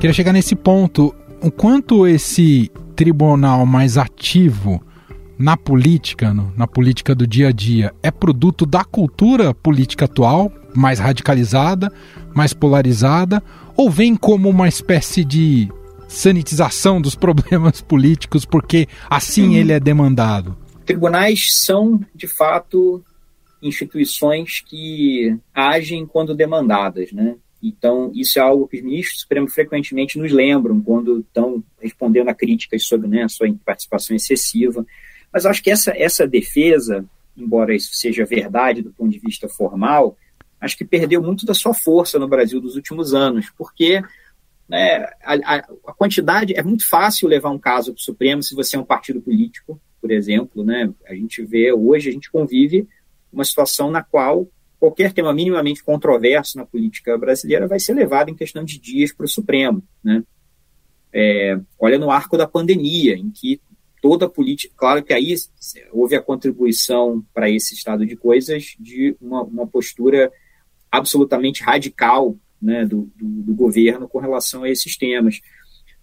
Queria 0.01 0.13
chegar 0.13 0.33
nesse 0.33 0.57
ponto. 0.57 1.15
O 1.41 1.53
quanto 1.53 2.05
esse 2.05 2.69
tribunal 2.97 3.65
mais 3.65 3.97
ativo 3.97 4.83
na 5.39 5.57
política, 5.57 6.35
na 6.57 6.67
política 6.67 7.15
do 7.15 7.29
dia 7.29 7.49
a 7.49 7.53
dia, 7.53 7.93
é 8.03 8.11
produto 8.11 8.67
da 8.67 8.83
cultura 8.83 9.55
política 9.55 10.07
atual, 10.07 10.51
mais 10.75 10.99
radicalizada, 10.99 11.93
mais 12.35 12.53
polarizada, 12.53 13.41
ou 13.77 13.89
vem 13.89 14.17
como 14.17 14.49
uma 14.49 14.67
espécie 14.67 15.25
de 15.25 15.69
sanitização 16.13 17.01
dos 17.01 17.15
problemas 17.15 17.81
políticos, 17.83 18.45
porque 18.45 18.87
assim 19.09 19.49
uhum. 19.49 19.55
ele 19.55 19.73
é 19.73 19.81
demandado? 19.81 20.57
Tribunais 20.85 21.65
são, 21.65 22.01
de 22.15 22.27
fato, 22.27 23.03
instituições 23.63 24.61
que 24.61 25.37
agem 25.55 26.05
quando 26.07 26.35
demandadas, 26.35 27.13
né? 27.13 27.37
Então, 27.63 28.11
isso 28.13 28.41
é 28.41 28.43
algo 28.43 28.67
que 28.67 28.79
os 28.79 28.83
ministros 28.83 29.19
do 29.19 29.21
Supremo 29.21 29.49
frequentemente 29.49 30.19
nos 30.19 30.33
lembram 30.33 30.81
quando 30.81 31.21
estão 31.21 31.63
respondendo 31.81 32.29
a 32.29 32.35
críticas 32.35 32.85
sobre 32.85 33.07
né, 33.07 33.23
a 33.23 33.29
sua 33.29 33.47
participação 33.65 34.17
excessiva. 34.17 34.85
Mas 35.33 35.47
acho 35.47 35.63
que 35.63 35.71
essa, 35.71 35.97
essa 35.97 36.27
defesa, 36.27 37.05
embora 37.37 37.73
isso 37.73 37.95
seja 37.95 38.25
verdade 38.25 38.83
do 38.83 38.91
ponto 38.91 39.13
de 39.13 39.21
vista 39.21 39.49
formal, 39.49 40.17
acho 40.61 40.77
que 40.77 40.85
perdeu 40.85 41.23
muito 41.23 41.47
da 41.47 41.55
sua 41.55 41.73
força 41.73 42.19
no 42.19 42.27
Brasil 42.27 42.61
dos 42.61 42.75
últimos 42.75 43.15
anos, 43.15 43.47
porque 43.57 44.03
né, 44.69 45.07
a, 45.23 45.57
a, 45.57 45.93
quantidade 45.93 46.55
é 46.55 46.63
muito 46.63 46.89
fácil 46.89 47.29
levar 47.29 47.51
um 47.51 47.59
caso 47.59 47.93
para 47.93 47.99
o 47.99 48.03
Supremo 48.03 48.43
se 48.43 48.55
você 48.55 48.77
é 48.77 48.79
um 48.79 48.85
partido 48.85 49.21
político, 49.21 49.81
por 50.01 50.11
exemplo, 50.11 50.65
né? 50.65 50.93
A 51.07 51.15
gente 51.15 51.45
vê 51.45 51.73
hoje 51.73 52.09
a 52.09 52.13
gente 52.13 52.31
convive 52.31 52.89
uma 53.33 53.45
situação 53.45 53.91
na 53.91 54.03
qual 54.03 54.49
qualquer 54.81 55.13
tema 55.13 55.33
minimamente 55.33 55.85
controverso 55.85 56.59
na 56.59 56.67
política 56.67 57.17
brasileira 57.17 57.69
vai 57.69 57.79
ser 57.79 57.95
levado 57.95 58.31
em 58.31 58.35
questão 58.35 58.65
de 58.65 58.81
dias 58.81 59.13
para 59.13 59.27
o 59.27 59.29
Supremo, 59.29 59.83
né? 60.03 60.25
É, 61.13 61.61
olha 61.79 61.99
no 61.99 62.11
arco 62.11 62.37
da 62.37 62.49
pandemia, 62.49 63.15
em 63.15 63.31
que 63.31 63.61
toda 64.01 64.27
a 64.27 64.29
política, 64.29 64.75
claro 64.77 65.03
que 65.05 65.13
aí 65.13 65.35
houve 65.93 66.17
a 66.17 66.23
contribuição 66.23 67.25
para 67.33 67.49
esse 67.49 67.75
estado 67.75 68.05
de 68.05 68.17
coisas 68.17 68.75
de 68.81 69.17
uma, 69.21 69.43
uma 69.43 69.67
postura 69.67 70.33
absolutamente 70.91 71.63
radical 71.63 72.37
né, 72.63 72.87
do, 72.87 73.11
do, 73.17 73.43
do, 73.43 73.55
governo 73.55 74.09
com 74.09 74.21
relação 74.21 74.63
a 74.63 74.71
esses 74.71 74.97
temas. 74.97 75.41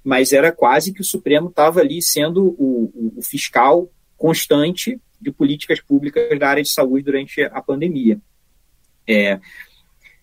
Mas 0.03 0.33
era 0.33 0.51
quase 0.51 0.93
que 0.93 1.01
o 1.01 1.05
Supremo 1.05 1.49
estava 1.49 1.79
ali 1.79 2.01
sendo 2.01 2.55
o, 2.59 3.13
o, 3.17 3.21
fiscal 3.21 3.89
constante 4.17 4.99
de 5.19 5.31
políticas 5.31 5.79
públicas 5.79 6.37
da 6.37 6.49
área 6.49 6.63
de 6.63 6.69
saúde 6.69 7.05
durante 7.05 7.41
a 7.41 7.61
pandemia. 7.61 8.19
É, 9.07 9.39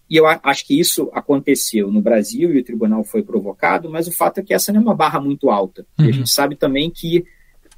e 0.08 0.16
eu 0.16 0.26
acho 0.26 0.66
que 0.66 0.78
isso 0.78 1.10
aconteceu 1.12 1.90
no 1.90 2.00
Brasil 2.00 2.54
e 2.54 2.60
o 2.60 2.64
tribunal 2.64 3.02
foi 3.02 3.22
provocado, 3.22 3.90
mas 3.90 4.06
o 4.06 4.12
fato 4.12 4.38
é 4.38 4.42
que 4.42 4.54
essa 4.54 4.72
não 4.72 4.80
é 4.80 4.84
uma 4.84 4.94
barra 4.94 5.20
muito 5.20 5.50
alta. 5.50 5.84
Uhum. 5.98 6.08
A 6.08 6.12
gente 6.12 6.30
sabe 6.30 6.54
também 6.54 6.90
que, 6.90 7.24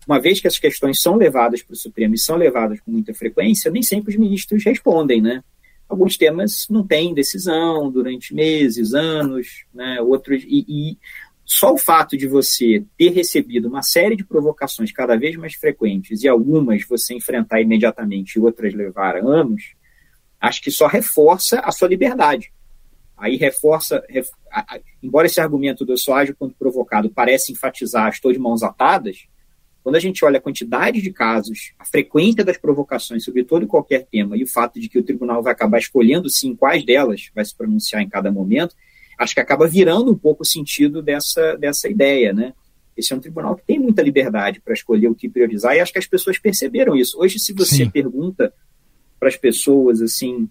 uma 0.06 0.20
vez 0.20 0.40
que 0.40 0.46
essas 0.46 0.58
questões 0.58 1.00
são 1.00 1.16
levadas 1.16 1.62
para 1.62 1.72
o 1.72 1.76
Supremo 1.76 2.14
e 2.14 2.18
são 2.18 2.36
levadas 2.36 2.80
com 2.80 2.90
muita 2.90 3.14
frequência, 3.14 3.70
nem 3.70 3.82
sempre 3.82 4.10
os 4.10 4.16
ministros 4.18 4.62
respondem, 4.62 5.22
né? 5.22 5.42
Alguns 5.88 6.16
temas 6.16 6.66
não 6.68 6.86
têm 6.86 7.14
decisão 7.14 7.90
durante 7.90 8.34
meses, 8.34 8.92
anos, 8.92 9.64
né, 9.72 10.00
outros 10.00 10.44
e, 10.44 10.64
e, 10.68 10.98
só 11.44 11.72
o 11.72 11.78
fato 11.78 12.14
de 12.14 12.26
você 12.26 12.84
ter 12.98 13.08
recebido 13.08 13.68
uma 13.68 13.82
série 13.82 14.14
de 14.14 14.22
provocações 14.22 14.92
cada 14.92 15.16
vez 15.16 15.34
mais 15.34 15.54
frequentes 15.54 16.22
e 16.22 16.28
algumas 16.28 16.86
você 16.86 17.14
enfrentar 17.14 17.62
imediatamente 17.62 18.34
e 18.34 18.40
outras 18.40 18.74
levar 18.74 19.16
anos, 19.16 19.72
acho 20.38 20.60
que 20.60 20.70
só 20.70 20.86
reforça 20.86 21.60
a 21.60 21.72
sua 21.72 21.88
liberdade. 21.88 22.52
Aí 23.16 23.36
reforça, 23.36 24.04
ref, 24.10 24.28
a, 24.52 24.74
a, 24.74 24.80
embora 25.02 25.26
esse 25.26 25.40
argumento 25.40 25.86
do 25.86 25.94
eu 25.94 25.96
só 25.96 26.16
ágil 26.16 26.36
quando 26.38 26.54
provocado 26.54 27.10
parece 27.10 27.50
enfatizar 27.50 28.10
estou 28.10 28.30
de 28.30 28.38
mãos 28.38 28.62
atadas, 28.62 29.26
quando 29.82 29.96
a 29.96 30.00
gente 30.00 30.24
olha 30.24 30.38
a 30.38 30.40
quantidade 30.40 31.00
de 31.00 31.10
casos, 31.12 31.72
a 31.78 31.84
frequência 31.84 32.44
das 32.44 32.56
provocações 32.56 33.24
sobre 33.24 33.44
todo 33.44 33.64
e 33.64 33.66
qualquer 33.66 34.06
tema 34.10 34.36
e 34.36 34.42
o 34.42 34.46
fato 34.46 34.80
de 34.80 34.88
que 34.88 34.98
o 34.98 35.02
tribunal 35.02 35.42
vai 35.42 35.52
acabar 35.52 35.78
escolhendo 35.78 36.28
sim 36.28 36.54
quais 36.54 36.84
delas 36.84 37.30
vai 37.34 37.44
se 37.44 37.54
pronunciar 37.54 38.02
em 38.02 38.08
cada 38.08 38.30
momento, 38.30 38.74
acho 39.18 39.34
que 39.34 39.40
acaba 39.40 39.66
virando 39.66 40.10
um 40.12 40.18
pouco 40.18 40.42
o 40.42 40.46
sentido 40.46 41.02
dessa, 41.02 41.56
dessa 41.56 41.88
ideia, 41.88 42.32
né? 42.32 42.52
Esse 42.96 43.12
é 43.12 43.16
um 43.16 43.20
tribunal 43.20 43.54
que 43.54 43.64
tem 43.64 43.78
muita 43.78 44.02
liberdade 44.02 44.60
para 44.60 44.74
escolher 44.74 45.08
o 45.08 45.14
que 45.14 45.28
priorizar 45.28 45.76
e 45.76 45.80
acho 45.80 45.92
que 45.92 45.98
as 45.98 46.06
pessoas 46.06 46.38
perceberam 46.38 46.96
isso. 46.96 47.18
Hoje, 47.18 47.38
se 47.38 47.52
você 47.52 47.76
sim. 47.76 47.90
pergunta 47.90 48.52
para 49.18 49.28
as 49.28 49.36
pessoas 49.36 50.02
assim, 50.02 50.48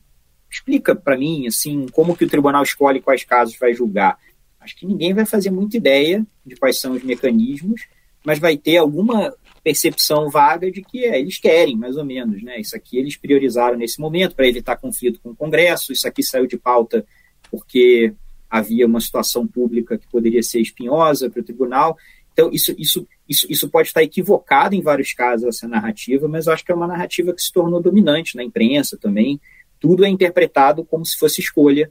explica 0.49 0.95
para 0.95 1.17
mim 1.17 1.45
assim 1.45 1.87
como 1.91 2.15
que 2.15 2.23
o 2.23 2.29
tribunal 2.29 2.63
escolhe 2.63 3.01
quais 3.01 3.23
casos 3.23 3.57
vai 3.59 3.73
julgar. 3.73 4.17
Acho 4.59 4.77
que 4.77 4.85
ninguém 4.85 5.13
vai 5.13 5.25
fazer 5.25 5.51
muita 5.51 5.77
ideia 5.77 6.25
de 6.45 6.55
quais 6.55 6.79
são 6.79 6.93
os 6.93 7.03
mecanismos 7.03 7.81
mas 8.27 8.39
vai 8.39 8.57
ter 8.57 8.75
alguma 8.75 9.33
percepção 9.63 10.29
vaga 10.29 10.69
de 10.69 10.81
que 10.81 11.05
é, 11.05 11.17
eles 11.17 11.39
querem, 11.39 11.77
mais 11.77 11.95
ou 11.95 12.03
menos, 12.03 12.43
né? 12.43 12.59
Isso 12.59 12.75
aqui 12.75 12.97
eles 12.97 13.15
priorizaram 13.15 13.77
nesse 13.77 14.01
momento 14.01 14.35
para 14.35 14.45
evitar 14.45 14.75
conflito 14.75 15.21
com 15.23 15.29
o 15.29 15.35
Congresso, 15.35 15.93
isso 15.93 16.05
aqui 16.05 16.21
saiu 16.21 16.45
de 16.45 16.57
pauta 16.57 17.05
porque 17.49 18.13
havia 18.49 18.85
uma 18.85 18.99
situação 18.99 19.47
pública 19.47 19.97
que 19.97 20.05
poderia 20.09 20.43
ser 20.43 20.59
espinhosa 20.59 21.29
para 21.29 21.39
o 21.39 21.43
tribunal. 21.43 21.97
Então, 22.33 22.49
isso, 22.51 22.75
isso, 22.77 23.07
isso, 23.29 23.47
isso 23.49 23.69
pode 23.69 23.87
estar 23.87 24.03
equivocado 24.03 24.75
em 24.75 24.81
vários 24.81 25.13
casos, 25.13 25.47
essa 25.47 25.65
narrativa, 25.65 26.27
mas 26.27 26.47
eu 26.47 26.53
acho 26.53 26.65
que 26.65 26.71
é 26.73 26.75
uma 26.75 26.85
narrativa 26.85 27.33
que 27.33 27.41
se 27.41 27.53
tornou 27.53 27.81
dominante 27.81 28.35
na 28.35 28.43
imprensa 28.43 28.97
também. 28.97 29.39
Tudo 29.79 30.03
é 30.03 30.09
interpretado 30.09 30.83
como 30.83 31.05
se 31.05 31.17
fosse 31.17 31.39
escolha, 31.39 31.89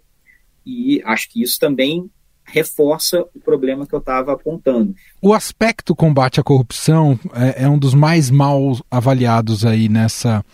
e 0.67 1.01
acho 1.03 1.31
que 1.31 1.43
isso 1.43 1.59
também 1.59 2.11
reforça 2.47 3.25
o 3.35 3.41
problema 3.41 3.87
que 3.87 3.95
eu 3.95 3.99
estava 3.99 4.33
apontando. 4.33 4.95
O 5.21 5.35
aspecto 5.35 5.95
combate 5.95 6.41
à 6.41 6.43
corrupção 6.43 7.19
é, 7.35 7.65
é, 7.65 7.69
um 7.69 7.79
dos 7.79 7.95
mais 7.95 8.31
mal 8.31 8.79
avaliados 8.91 9.65
aí 9.65 9.89
nessa 9.89 10.45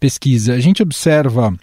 pesquisa. 0.00 0.54
A 0.54 0.60
gente 0.60 0.82
observa 0.82 1.54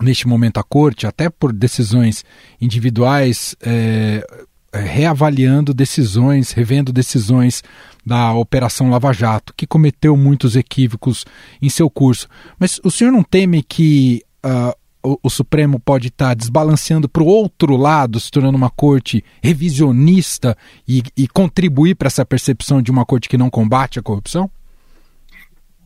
neste 0.00 0.26
momento 0.28 0.58
a 0.58 0.62
corte, 0.62 1.06
até 1.06 1.30
por 1.30 1.52
decisões 1.52 2.24
individuais, 2.60 3.56
é, 3.62 4.24
é 4.72 4.80
reavaliando 4.80 5.72
decisões, 5.72 6.50
revendo 6.50 6.92
decisões 6.92 7.62
da 8.04 8.34
Operação 8.34 8.90
Lava 8.90 9.12
Jato, 9.12 9.54
que 9.56 9.66
cometeu 9.66 10.16
muitos 10.16 10.56
equívocos 10.56 11.24
em 11.62 11.68
seu 11.68 11.88
curso. 11.88 12.28
Mas 12.58 12.80
o 12.84 12.90
senhor 12.90 13.10
não 13.10 13.22
teme 13.22 13.62
que 13.62 14.22
uh, 14.44 14.76
o, 15.04 15.18
o 15.22 15.30
Supremo 15.30 15.78
pode 15.78 16.08
estar 16.08 16.28
tá 16.28 16.34
desbalanceando 16.34 17.08
para 17.08 17.22
o 17.22 17.26
outro 17.26 17.76
lado, 17.76 18.18
se 18.18 18.30
tornando 18.30 18.56
uma 18.56 18.70
corte 18.70 19.22
revisionista 19.42 20.56
e, 20.88 21.02
e 21.16 21.28
contribuir 21.28 21.94
para 21.94 22.06
essa 22.06 22.24
percepção 22.24 22.80
de 22.80 22.90
uma 22.90 23.04
corte 23.04 23.28
que 23.28 23.36
não 23.36 23.50
combate 23.50 23.98
a 23.98 24.02
corrupção? 24.02 24.50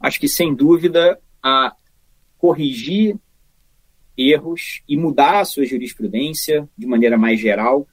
Acho 0.01 0.21
que, 0.21 0.29
sem 0.29 0.55
dúvida, 0.55 1.19
a 1.43 1.75
corrigir 2.39 3.17
erros 4.17 4.83
e 4.89 4.97
mudar 4.97 5.41
a 5.41 5.45
sua 5.45 5.65
jurisprudência 5.65 6.69
de 6.77 6.87
maneira 6.87 7.19
mais 7.19 7.41
geral 7.41 7.87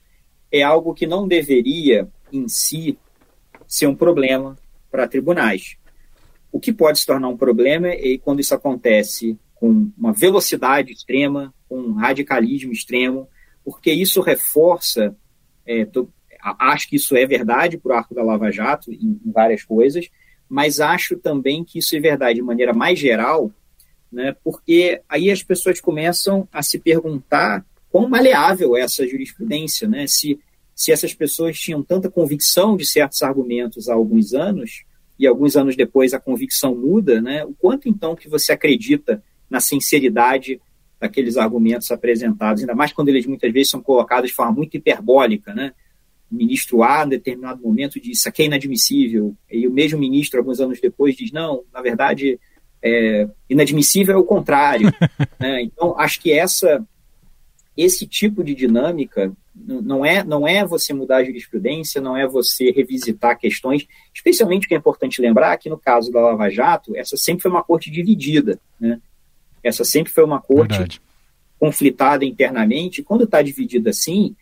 é 0.52 0.62
algo 0.62 0.94
que 0.94 1.08
não 1.08 1.28
deveria, 1.28 2.08
em 2.32 2.48
si, 2.48 2.98
ser 3.68 3.88
um 3.88 3.96
problema 3.96 4.56
para 4.92 5.08
tribunais. 5.08 5.76
O 6.52 6.60
que 6.60 6.72
pode 6.72 7.00
se 7.00 7.06
tornar 7.06 7.28
um 7.28 7.38
problema 7.38 7.90
é 7.90 8.18
quando 8.18 8.40
isso 8.40 8.54
acontece 8.54 9.38
com 9.66 9.92
uma 9.98 10.14
velocidade 10.14 10.92
extrema, 10.92 11.52
com 11.68 11.80
um 11.80 11.94
radicalismo 11.94 12.72
extremo, 12.72 13.28
porque 13.64 13.92
isso 13.92 14.22
reforça, 14.22 15.16
é, 15.66 15.86
tô, 15.86 16.08
acho 16.40 16.88
que 16.88 16.98
isso 16.98 17.16
é 17.16 17.26
verdade 17.26 17.80
para 17.80 17.92
o 17.92 17.98
arco 17.98 18.14
da 18.14 18.22
Lava 18.22 18.52
Jato 18.52 18.92
em, 18.92 19.20
em, 19.26 19.32
várias 19.32 19.64
coisas, 19.64 20.08
mas 20.48 20.80
acho 20.80 21.18
também 21.18 21.64
que 21.64 21.80
isso 21.80 21.96
é 21.96 22.00
verdade 22.00 22.36
de 22.36 22.46
maneira 22.46 22.74
mais 22.74 23.00
geral, 23.00 23.52
né, 24.12 24.36
porque 24.44 25.02
aí 25.10 25.32
as 25.32 25.42
pessoas 25.42 25.82
começam 25.82 26.48
a 26.52 26.62
se 26.62 26.78
perguntar 26.78 27.66
quão 27.90 28.08
maleável 28.08 28.78
é 28.78 28.82
essa 28.82 29.08
jurisprudência, 29.08 29.88
né, 29.88 30.06
se, 30.06 30.40
se 30.76 30.92
essas 30.92 31.16
pessoas 31.16 31.58
tinham 31.58 31.82
tanta 31.82 32.08
convicção 32.08 32.78
de 32.78 32.86
certos 32.86 33.24
argumentos 33.24 33.90
há 33.90 33.96
alguns 33.96 34.36
anos, 34.36 34.84
e 35.18 35.26
alguns 35.26 35.56
anos 35.56 35.76
depois 35.76 36.14
a 36.14 36.20
convicção 36.20 36.76
muda, 36.76 37.20
né, 37.20 37.44
o 37.44 37.54
quanto 37.54 37.90
então 37.90 38.16
que 38.16 38.30
você 38.30 38.52
acredita 38.52 39.24
na 39.56 39.62
sinceridade 39.62 40.60
daqueles 41.00 41.38
argumentos 41.38 41.90
apresentados, 41.90 42.62
ainda 42.62 42.76
mais 42.76 42.92
quando 42.92 43.08
eles 43.08 43.26
muitas 43.26 43.52
vezes 43.54 43.70
são 43.70 43.82
colocados 43.82 44.30
de 44.30 44.36
forma 44.36 44.52
muito 44.52 44.76
hiperbólica, 44.76 45.54
né? 45.54 45.72
O 46.30 46.36
ministro 46.36 46.84
A, 46.84 47.06
em 47.06 47.10
determinado 47.10 47.62
momento, 47.62 48.00
diz 48.02 48.20
isso 48.20 48.28
aqui 48.28 48.42
é 48.42 48.46
inadmissível, 48.48 49.34
e 49.50 49.66
o 49.66 49.72
mesmo 49.72 49.98
ministro, 49.98 50.40
alguns 50.40 50.60
anos 50.60 50.82
depois, 50.82 51.16
diz 51.16 51.32
não, 51.32 51.64
na 51.74 51.82
verdade, 51.82 52.38
é, 52.84 53.30
inadmissível 53.50 54.16
é 54.16 54.18
o 54.18 54.26
contrário. 54.26 54.92
né? 55.40 55.62
Então, 55.62 55.98
acho 55.98 56.20
que 56.20 56.34
essa 56.34 56.86
esse 57.78 58.08
tipo 58.08 58.42
de 58.42 58.56
dinâmica 58.56 59.34
não 59.54 60.06
é, 60.06 60.24
não 60.24 60.48
é 60.48 60.66
você 60.66 60.94
mudar 60.94 61.18
a 61.18 61.24
jurisprudência, 61.24 62.02
não 62.02 62.16
é 62.16 62.26
você 62.26 62.72
revisitar 62.72 63.38
questões, 63.38 63.86
especialmente 64.14 64.66
o 64.66 64.68
que 64.70 64.76
é 64.76 64.78
importante 64.78 65.22
lembrar 65.22 65.58
que 65.58 65.70
no 65.70 65.78
caso 65.78 66.12
da 66.12 66.22
Lava 66.22 66.50
Jato, 66.50 66.96
essa 66.96 67.18
sempre 67.18 67.44
foi 67.44 67.52
uma 67.52 67.64
corte 67.64 67.92
dividida, 67.92 68.60
né? 68.80 69.00
Essa 69.66 69.84
sempre 69.84 70.14
foi 70.14 70.24
uma 70.24 70.40
corte 70.40 70.78
Verdade. 70.78 71.02
conflitada 71.60 72.24
internamente, 72.24 73.02
quando 73.02 73.24
está 73.24 73.42
dividida 73.42 73.90
assim, 73.90 74.36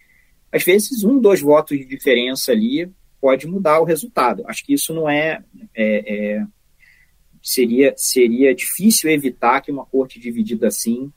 às 0.52 0.64
vezes 0.64 1.04
um, 1.04 1.20
dois 1.20 1.42
votos 1.42 1.78
de 1.78 1.86
diferença 1.86 2.52
ali 2.52 2.92
pode 3.22 3.48
mudar 3.48 3.80
o 3.80 3.86
resultado. 3.86 4.44
Acho 4.48 4.66
que 4.66 4.74
isso 4.74 4.94
não 4.94 5.10
é, 5.10 5.42
é, 5.74 6.14
é 6.36 6.46
seria, 7.42 7.94
seria 7.96 8.54
difícil 8.54 9.10
evitar 9.10 9.62
que 9.62 9.72
uma 9.72 9.86
corte 9.86 10.20
dividida 10.20 10.68
assim 10.68 11.12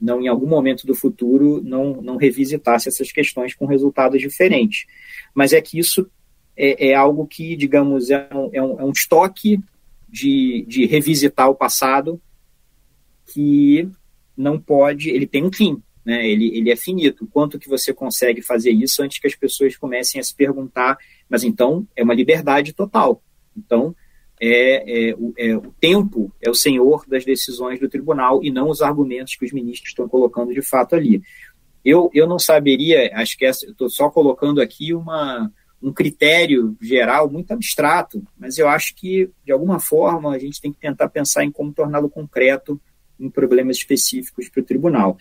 não 0.00 0.20
em 0.20 0.28
algum 0.28 0.46
momento 0.46 0.86
do 0.86 0.94
futuro 0.94 1.62
não, 1.62 2.02
não 2.02 2.16
revisitasse 2.16 2.88
essas 2.88 3.10
questões 3.10 3.54
com 3.54 3.64
resultados 3.64 4.20
diferentes. 4.20 4.86
Mas 5.34 5.52
é 5.52 5.60
que 5.60 5.78
isso 5.78 6.10
é, 6.56 6.88
é 6.88 6.94
algo 6.94 7.26
que, 7.26 7.56
digamos, 7.56 8.10
é 8.10 8.28
um, 8.32 8.50
é 8.52 8.62
um, 8.62 8.80
é 8.80 8.84
um 8.84 8.90
estoque 8.90 9.58
de, 10.08 10.64
de 10.68 10.84
revisitar 10.86 11.48
o 11.48 11.54
passado 11.54 12.20
que 13.26 13.88
não 14.36 14.58
pode, 14.60 15.10
ele 15.10 15.26
tem 15.26 15.44
um 15.44 15.52
fim, 15.52 15.82
né? 16.04 16.28
ele, 16.28 16.56
ele 16.56 16.70
é 16.70 16.76
finito. 16.76 17.26
Quanto 17.32 17.58
que 17.58 17.68
você 17.68 17.92
consegue 17.92 18.42
fazer 18.42 18.70
isso 18.70 19.02
antes 19.02 19.18
que 19.18 19.26
as 19.26 19.34
pessoas 19.34 19.76
comecem 19.76 20.20
a 20.20 20.24
se 20.24 20.34
perguntar, 20.34 20.96
mas 21.28 21.42
então 21.42 21.86
é 21.96 22.02
uma 22.02 22.14
liberdade 22.14 22.72
total. 22.72 23.22
Então, 23.56 23.94
é, 24.40 25.08
é, 25.08 25.14
o, 25.14 25.32
é, 25.38 25.56
o 25.56 25.74
tempo 25.80 26.30
é 26.42 26.50
o 26.50 26.54
senhor 26.54 27.06
das 27.08 27.24
decisões 27.24 27.80
do 27.80 27.88
tribunal 27.88 28.44
e 28.44 28.50
não 28.50 28.68
os 28.68 28.82
argumentos 28.82 29.34
que 29.34 29.46
os 29.46 29.52
ministros 29.52 29.90
estão 29.90 30.08
colocando 30.08 30.52
de 30.52 30.62
fato 30.62 30.94
ali. 30.94 31.22
Eu, 31.84 32.10
eu 32.12 32.26
não 32.26 32.38
saberia, 32.38 33.10
acho 33.14 33.36
que 33.38 33.44
estou 33.44 33.88
só 33.88 34.10
colocando 34.10 34.60
aqui 34.60 34.92
uma, 34.92 35.50
um 35.82 35.92
critério 35.92 36.76
geral 36.82 37.30
muito 37.30 37.52
abstrato, 37.52 38.22
mas 38.36 38.58
eu 38.58 38.68
acho 38.68 38.94
que, 38.94 39.30
de 39.44 39.52
alguma 39.52 39.78
forma, 39.78 40.32
a 40.32 40.38
gente 40.38 40.60
tem 40.60 40.72
que 40.72 40.80
tentar 40.80 41.08
pensar 41.08 41.44
em 41.44 41.50
como 41.50 41.72
torná-lo 41.72 42.10
concreto 42.10 42.80
em 43.18 43.30
problemas 43.30 43.78
específicos 43.78 44.48
para 44.48 44.60
o 44.60 44.64
tribunal. 44.64 45.16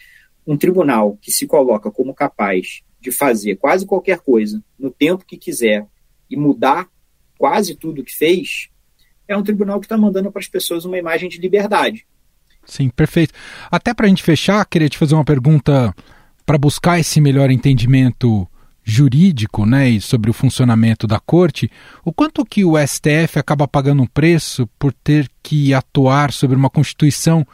Um 0.46 0.58
tribunal 0.58 1.18
que 1.22 1.32
se 1.32 1.48
coloca 1.48 1.90
como 1.92 2.14
capaz 2.14 2.84
de 3.00 3.12
fazer 3.12 3.56
quase 3.56 3.86
qualquer 3.86 4.20
coisa 4.20 4.64
no 4.78 4.90
tempo 4.92 5.26
que 5.26 5.38
quiser 5.38 5.86
e 6.30 6.36
mudar 6.36 6.88
quase 7.38 7.76
tudo 7.76 8.04
que 8.04 8.16
fez, 8.16 8.70
é 9.28 9.36
um 9.36 9.44
tribunal 9.44 9.80
que 9.80 9.86
está 9.86 9.98
mandando 9.98 10.32
para 10.32 10.40
as 10.40 10.48
pessoas 10.48 10.86
uma 10.86 10.98
imagem 10.98 11.30
de 11.30 11.38
liberdade. 11.38 12.06
Sim, 12.66 12.90
perfeito. 12.90 13.34
Até 13.70 13.94
para 13.94 14.06
a 14.06 14.10
gente 14.10 14.24
fechar, 14.24 14.66
queria 14.66 14.90
te 14.90 14.98
fazer 14.98 15.14
uma 15.14 15.26
pergunta 15.26 15.94
para 16.46 16.58
buscar 16.58 17.00
esse 17.00 17.20
melhor 17.20 17.52
entendimento 17.52 18.48
jurídico, 18.84 19.66
né, 19.66 19.90
e 19.90 20.00
sobre 20.00 20.30
o 20.30 20.34
funcionamento 20.34 21.08
da 21.08 21.20
corte, 21.20 21.72
o 22.04 22.14
quanto 22.14 22.46
que 22.46 22.64
o 22.64 22.78
STF 22.78 23.40
acaba 23.40 23.68
pagando 23.68 24.04
um 24.04 24.06
preço 24.06 24.70
por 24.78 24.94
ter 24.94 25.28
que 25.42 25.74
atuar 25.74 26.32
sobre 26.32 26.56
uma 26.56 26.70
constituição 26.70 27.46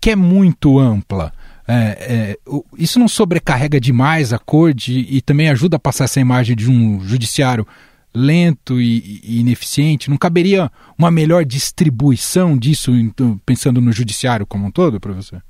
que 0.00 0.10
é 0.10 0.16
muito 0.16 0.78
ampla. 0.78 1.32
É, 1.68 1.74
é, 1.74 2.38
isso 2.76 2.98
não 2.98 3.06
sobrecarrega 3.06 3.80
demais 3.80 4.32
a 4.32 4.38
corte 4.38 5.06
e 5.08 5.20
também 5.20 5.48
ajuda 5.48 5.76
a 5.76 5.80
passar 5.80 6.04
essa 6.04 6.18
imagem 6.18 6.56
de 6.56 6.68
um 6.68 7.00
judiciário 7.00 7.66
lento 8.12 8.80
e, 8.80 9.20
e, 9.22 9.40
ineficiente? 9.40 10.10
Não 10.10 10.16
caberia 10.16 10.70
uma 10.98 11.10
melhor 11.10 11.44
distribuição 11.44 12.58
disso, 12.58 12.90
então, 12.92 13.38
pensando 13.46 13.80
no 13.80 13.92
judiciário 13.92 14.46
como 14.46 14.66
um 14.66 14.70
todo, 14.70 14.98
professor? 14.98 15.42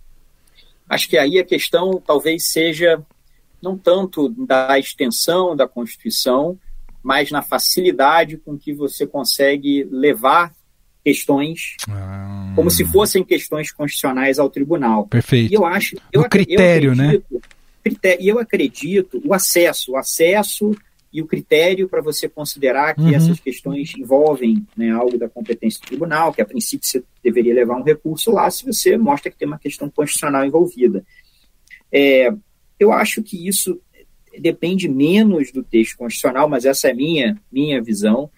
Acho 0.89 1.09
que 1.09 1.17
aí 1.17 1.39
a 1.39 1.45
questão 1.45 2.03
talvez 2.05 2.51
seja 2.51 3.01
não 3.63 3.79
tanto 3.79 4.29
da 4.29 4.79
extensão 4.79 5.55
da 5.55 5.69
Constituição, 5.69 6.59
mas 7.03 7.31
na 7.31 7.43
facilidade 7.43 8.37
com 8.37 8.59
que 8.59 8.75
você 8.75 9.07
consegue 9.07 9.85
levar 9.91 10.53
questões 11.05 11.77
ah. 11.89 12.53
como 12.55 12.71
se 12.71 12.85
fossem 12.85 13.25
questões 13.25 13.73
constitucionais 13.73 14.39
ao 14.39 14.51
tribunal. 14.51 15.07
Perfeito. 15.07 15.51
E 15.51 15.55
eu 15.55 15.65
acho, 15.65 15.97
eu, 16.13 16.23
o 16.23 16.29
critério, 16.29 16.93
eu 16.93 16.97
né? 16.97 17.09
acredito, 17.09 17.41
né? 18.05 18.17
E 18.21 18.29
eu 18.29 18.39
acredito 18.39 19.23
o 19.25 19.33
acesso, 19.33 19.93
o 19.93 19.97
acesso 19.97 20.77
e 21.13 21.21
o 21.21 21.27
critério 21.27 21.89
para 21.89 22.01
você 22.01 22.29
considerar 22.29 22.95
que 22.95 23.01
uhum. 23.01 23.15
essas 23.15 23.41
questões 23.41 23.93
envolvem 23.97 24.65
né, 24.77 24.91
algo 24.91 25.19
da 25.19 25.29
competência 25.29 25.81
do 25.81 25.87
tribunal, 25.87 26.33
que 26.33 26.41
a 26.41 26.47
princípio 26.47 26.87
você 26.87 27.03
deveria 27.23 27.55
levar 27.55 27.77
um 27.77 27.83
recurso 27.83 28.31
lá 28.31 28.49
se 28.51 28.65
você 28.65 28.97
mostra 28.97 29.31
que 29.31 29.37
tem 29.37 29.49
uma 29.49 29.59
questão 29.59 29.91
constitucional 29.91 30.45
envolvida. 30.45 31.05
É, 31.91 32.33
eu 32.79 32.93
acho 32.93 33.23
que 33.23 33.49
isso 33.49 33.81
depende 34.39 34.89
menos 34.89 35.51
do 35.51 35.65
texto 35.65 35.97
constitucional, 35.97 36.49
mas 36.49 36.65
essa 36.65 36.89
é 36.89 36.95
minha 36.95 37.37
minha 37.51 37.83
visão, 37.83 38.31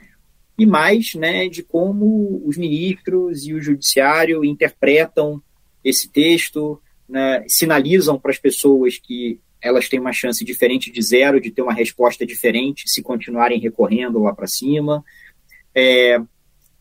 e 0.58 0.66
mais 0.66 1.14
né, 1.14 1.48
de 1.48 1.62
como 1.62 2.42
os 2.44 2.56
ministros 2.56 3.46
e 3.46 3.54
o 3.54 3.60
judiciário 3.60 4.44
interpretam 4.44 5.42
esse 5.84 6.08
texto, 6.08 6.80
né, 7.08 7.44
sinalizam 7.48 8.18
para 8.18 8.30
as 8.30 8.38
pessoas 8.38 8.98
que 8.98 9.40
elas 9.60 9.88
têm 9.88 10.00
uma 10.00 10.12
chance 10.12 10.44
diferente 10.44 10.90
de 10.90 11.00
zero 11.00 11.40
de 11.40 11.50
ter 11.50 11.62
uma 11.62 11.72
resposta 11.72 12.26
diferente 12.26 12.90
se 12.90 13.02
continuarem 13.02 13.60
recorrendo 13.60 14.20
lá 14.20 14.34
para 14.34 14.46
cima. 14.46 15.04
É, 15.74 16.20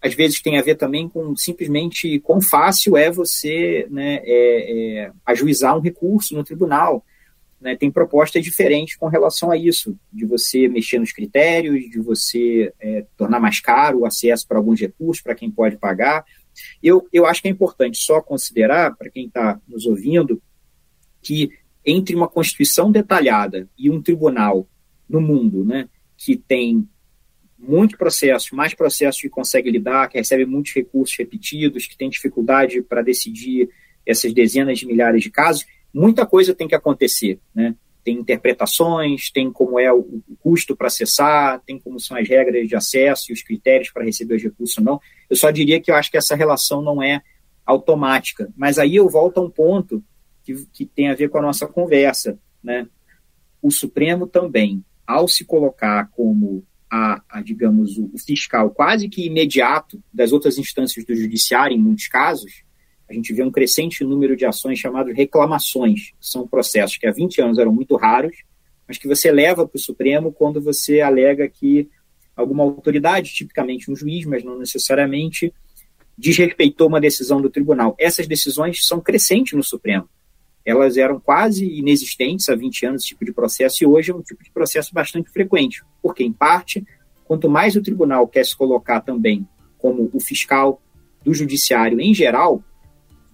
às 0.01 0.15
vezes 0.15 0.41
tem 0.41 0.57
a 0.57 0.63
ver 0.63 0.75
também 0.75 1.07
com 1.07 1.35
simplesmente 1.35 2.19
quão 2.21 2.41
fácil 2.41 2.97
é 2.97 3.11
você 3.11 3.87
né, 3.89 4.19
é, 4.23 5.03
é, 5.05 5.11
ajuizar 5.25 5.77
um 5.77 5.81
recurso 5.81 6.35
no 6.35 6.43
tribunal. 6.43 7.05
Né, 7.61 7.75
tem 7.75 7.91
propostas 7.91 8.43
diferentes 8.43 8.95
com 8.95 9.07
relação 9.07 9.51
a 9.51 9.55
isso, 9.55 9.95
de 10.11 10.25
você 10.25 10.67
mexer 10.67 10.97
nos 10.97 11.13
critérios, 11.13 11.87
de 11.91 11.99
você 11.99 12.73
é, 12.79 13.05
tornar 13.15 13.39
mais 13.39 13.59
caro 13.59 13.99
o 13.99 14.05
acesso 14.05 14.47
para 14.47 14.57
alguns 14.57 14.81
recursos, 14.81 15.21
para 15.21 15.35
quem 15.35 15.51
pode 15.51 15.77
pagar. 15.77 16.25
Eu, 16.81 17.07
eu 17.13 17.27
acho 17.27 17.39
que 17.39 17.47
é 17.47 17.51
importante 17.51 17.99
só 17.99 18.19
considerar, 18.19 18.95
para 18.95 19.11
quem 19.11 19.27
está 19.27 19.61
nos 19.67 19.85
ouvindo, 19.85 20.41
que 21.21 21.51
entre 21.85 22.15
uma 22.15 22.27
Constituição 22.27 22.91
detalhada 22.91 23.69
e 23.77 23.91
um 23.91 24.01
tribunal 24.01 24.67
no 25.07 25.21
mundo, 25.21 25.63
né, 25.63 25.87
que 26.17 26.35
tem 26.35 26.87
muito 27.59 27.95
processo, 27.95 28.55
mais 28.55 28.73
processos 28.73 29.21
que 29.21 29.29
consegue 29.29 29.69
lidar, 29.69 30.09
que 30.09 30.17
recebe 30.17 30.47
muitos 30.47 30.73
recursos 30.73 31.15
repetidos, 31.15 31.85
que 31.85 31.95
tem 31.95 32.09
dificuldade 32.09 32.81
para 32.81 33.03
decidir 33.03 33.69
essas 34.03 34.33
dezenas 34.33 34.79
de 34.79 34.87
milhares 34.87 35.21
de 35.21 35.29
casos, 35.29 35.63
muita 35.93 36.25
coisa 36.25 36.55
tem 36.55 36.67
que 36.67 36.75
acontecer, 36.75 37.39
né? 37.53 37.75
Tem 38.03 38.15
interpretações, 38.15 39.29
tem 39.29 39.51
como 39.51 39.79
é 39.79 39.93
o 39.93 40.23
custo 40.39 40.75
para 40.75 40.87
acessar, 40.87 41.61
tem 41.61 41.79
como 41.79 41.99
são 41.99 42.17
as 42.17 42.27
regras 42.27 42.67
de 42.67 42.75
acesso 42.75 43.25
e 43.29 43.33
os 43.33 43.43
critérios 43.43 43.91
para 43.91 44.03
receber 44.03 44.35
os 44.35 44.43
recursos 44.43 44.77
ou 44.79 44.83
não. 44.83 44.99
Eu 45.29 45.35
só 45.35 45.51
diria 45.51 45.79
que 45.79 45.91
eu 45.91 45.95
acho 45.95 46.09
que 46.09 46.17
essa 46.17 46.35
relação 46.35 46.81
não 46.81 47.01
é 47.03 47.21
automática. 47.63 48.51
Mas 48.55 48.79
aí 48.79 48.95
eu 48.95 49.07
volto 49.07 49.39
a 49.39 49.43
um 49.43 49.49
ponto 49.49 50.03
que, 50.43 50.65
que 50.73 50.85
tem 50.85 51.09
a 51.09 51.15
ver 51.15 51.29
com 51.29 51.37
a 51.37 51.43
nossa 51.43 51.67
conversa. 51.67 52.39
Né? 52.63 52.87
O 53.61 53.71
Supremo 53.71 54.25
também, 54.25 54.83
ao 55.05 55.27
se 55.27 55.45
colocar 55.45 56.09
como 56.11 56.65
a, 56.89 57.21
a, 57.29 57.41
digamos, 57.41 57.97
o 57.97 58.11
fiscal 58.17 58.71
quase 58.71 59.07
que 59.07 59.25
imediato 59.25 60.03
das 60.13 60.31
outras 60.31 60.57
instâncias 60.57 61.05
do 61.05 61.15
judiciário, 61.15 61.75
em 61.75 61.79
muitos 61.79 62.07
casos, 62.07 62.63
a 63.11 63.13
gente 63.13 63.33
vê 63.33 63.43
um 63.43 63.51
crescente 63.51 64.03
número 64.03 64.35
de 64.35 64.45
ações 64.45 64.79
chamadas 64.79 65.15
reclamações. 65.15 66.13
São 66.19 66.47
processos 66.47 66.97
que 66.97 67.05
há 67.05 67.11
20 67.11 67.41
anos 67.41 67.59
eram 67.59 67.71
muito 67.71 67.95
raros, 67.95 68.35
mas 68.87 68.97
que 68.97 69.07
você 69.07 69.31
leva 69.31 69.67
para 69.67 69.77
o 69.77 69.81
Supremo 69.81 70.31
quando 70.31 70.61
você 70.61 71.01
alega 71.01 71.47
que 71.47 71.89
alguma 72.35 72.63
autoridade, 72.63 73.33
tipicamente 73.33 73.91
um 73.91 73.95
juiz, 73.95 74.25
mas 74.25 74.43
não 74.43 74.57
necessariamente, 74.57 75.53
desrespeitou 76.17 76.87
uma 76.87 77.01
decisão 77.01 77.41
do 77.41 77.49
tribunal. 77.49 77.95
Essas 77.99 78.27
decisões 78.27 78.85
são 78.85 79.01
crescentes 79.01 79.53
no 79.53 79.63
Supremo 79.63 80.07
elas 80.65 80.97
eram 80.97 81.19
quase 81.19 81.65
inexistentes 81.65 82.47
há 82.49 82.55
20 82.55 82.85
anos, 82.85 83.01
esse 83.01 83.09
tipo 83.09 83.25
de 83.25 83.33
processo, 83.33 83.83
e 83.83 83.87
hoje 83.87 84.11
é 84.11 84.15
um 84.15 84.21
tipo 84.21 84.43
de 84.43 84.51
processo 84.51 84.93
bastante 84.93 85.29
frequente, 85.29 85.83
porque, 86.01 86.23
em 86.23 86.31
parte, 86.31 86.85
quanto 87.25 87.49
mais 87.49 87.75
o 87.75 87.81
tribunal 87.81 88.27
quer 88.27 88.45
se 88.45 88.55
colocar 88.55 89.01
também 89.01 89.47
como 89.77 90.09
o 90.13 90.19
fiscal 90.19 90.81
do 91.23 91.33
judiciário 91.33 91.99
em 91.99 92.13
geral, 92.13 92.63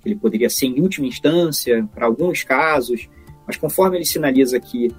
ele 0.08 0.16
poderia 0.16 0.50
ser 0.50 0.68
em 0.68 0.82
última 0.82 1.08
instância 1.08 1.88
para 1.94 2.06
alguns 2.06 2.44
casos, 2.44 3.10
mas 3.46 3.58
conforme 3.58 3.98
ele 3.98 4.06
sinaliza 4.06 4.60
que 4.60 4.92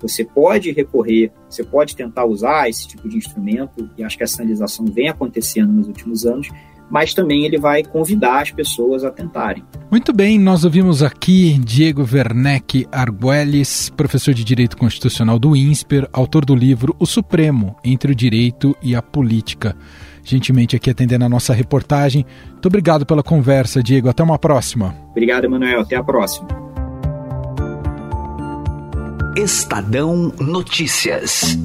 você 0.00 0.24
pode 0.24 0.70
recorrer, 0.72 1.30
você 1.48 1.64
pode 1.64 1.96
tentar 1.96 2.26
usar 2.26 2.68
esse 2.68 2.86
tipo 2.86 3.08
de 3.08 3.16
instrumento, 3.16 3.88
e 3.96 4.04
acho 4.04 4.18
que 4.18 4.24
a 4.24 4.26
sinalização 4.26 4.84
vem 4.86 5.08
acontecendo 5.08 5.72
nos 5.72 5.86
últimos 5.86 6.26
anos, 6.26 6.50
mas 6.90 7.14
também 7.14 7.44
ele 7.44 7.58
vai 7.58 7.82
convidar 7.82 8.42
as 8.42 8.50
pessoas 8.50 9.04
a 9.04 9.10
tentarem. 9.10 9.64
Muito 9.90 10.12
bem, 10.12 10.38
nós 10.38 10.64
ouvimos 10.64 11.02
aqui 11.02 11.58
Diego 11.58 12.06
Werneck 12.10 12.86
Arguelles, 12.92 13.88
professor 13.88 14.34
de 14.34 14.44
Direito 14.44 14.76
Constitucional 14.76 15.38
do 15.38 15.56
INSPER, 15.56 16.08
autor 16.12 16.44
do 16.44 16.54
livro 16.54 16.94
O 16.98 17.06
Supremo, 17.06 17.76
Entre 17.82 18.12
o 18.12 18.14
Direito 18.14 18.76
e 18.82 18.94
a 18.94 19.00
Política. 19.00 19.74
Gentilmente 20.24 20.74
aqui 20.74 20.90
atendendo 20.90 21.24
a 21.24 21.28
nossa 21.28 21.52
reportagem. 21.52 22.24
Muito 22.52 22.66
obrigado 22.66 23.04
pela 23.04 23.22
conversa, 23.22 23.82
Diego. 23.82 24.08
Até 24.08 24.22
uma 24.22 24.38
próxima. 24.38 24.94
Obrigado, 25.10 25.44
Emanuel. 25.44 25.80
Até 25.82 25.96
a 25.96 26.02
próxima. 26.02 26.48
Estadão 29.36 30.32
Notícias. 30.40 31.58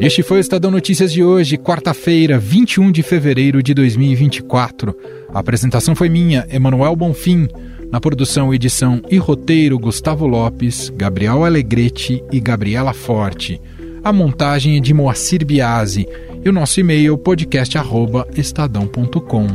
Este 0.00 0.22
foi 0.22 0.38
o 0.38 0.40
Estadão 0.40 0.70
Notícias 0.70 1.12
de 1.12 1.22
hoje, 1.22 1.58
quarta-feira, 1.58 2.38
21 2.38 2.90
de 2.90 3.02
fevereiro 3.02 3.62
de 3.62 3.74
2024. 3.74 4.96
A 5.28 5.38
apresentação 5.38 5.94
foi 5.94 6.08
minha, 6.08 6.46
Emanuel 6.50 6.96
Bonfim. 6.96 7.46
Na 7.92 8.00
produção, 8.00 8.54
edição 8.54 9.02
e 9.10 9.18
roteiro, 9.18 9.78
Gustavo 9.78 10.26
Lopes, 10.26 10.88
Gabriel 10.88 11.44
Alegrete 11.44 12.24
e 12.32 12.40
Gabriela 12.40 12.94
Forte. 12.94 13.60
A 14.02 14.12
montagem 14.12 14.76
é 14.76 14.80
de 14.80 14.92
Moacir 14.94 15.44
Biasi 15.44 16.08
e 16.44 16.48
o 16.48 16.52
nosso 16.52 16.78
e-mail 16.80 17.16
podcast@estadão.com. 17.18 19.46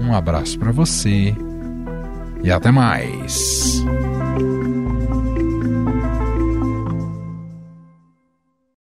Um 0.00 0.14
abraço 0.14 0.58
para 0.58 0.72
você 0.72 1.34
e 2.42 2.50
até 2.50 2.70
mais. 2.70 3.84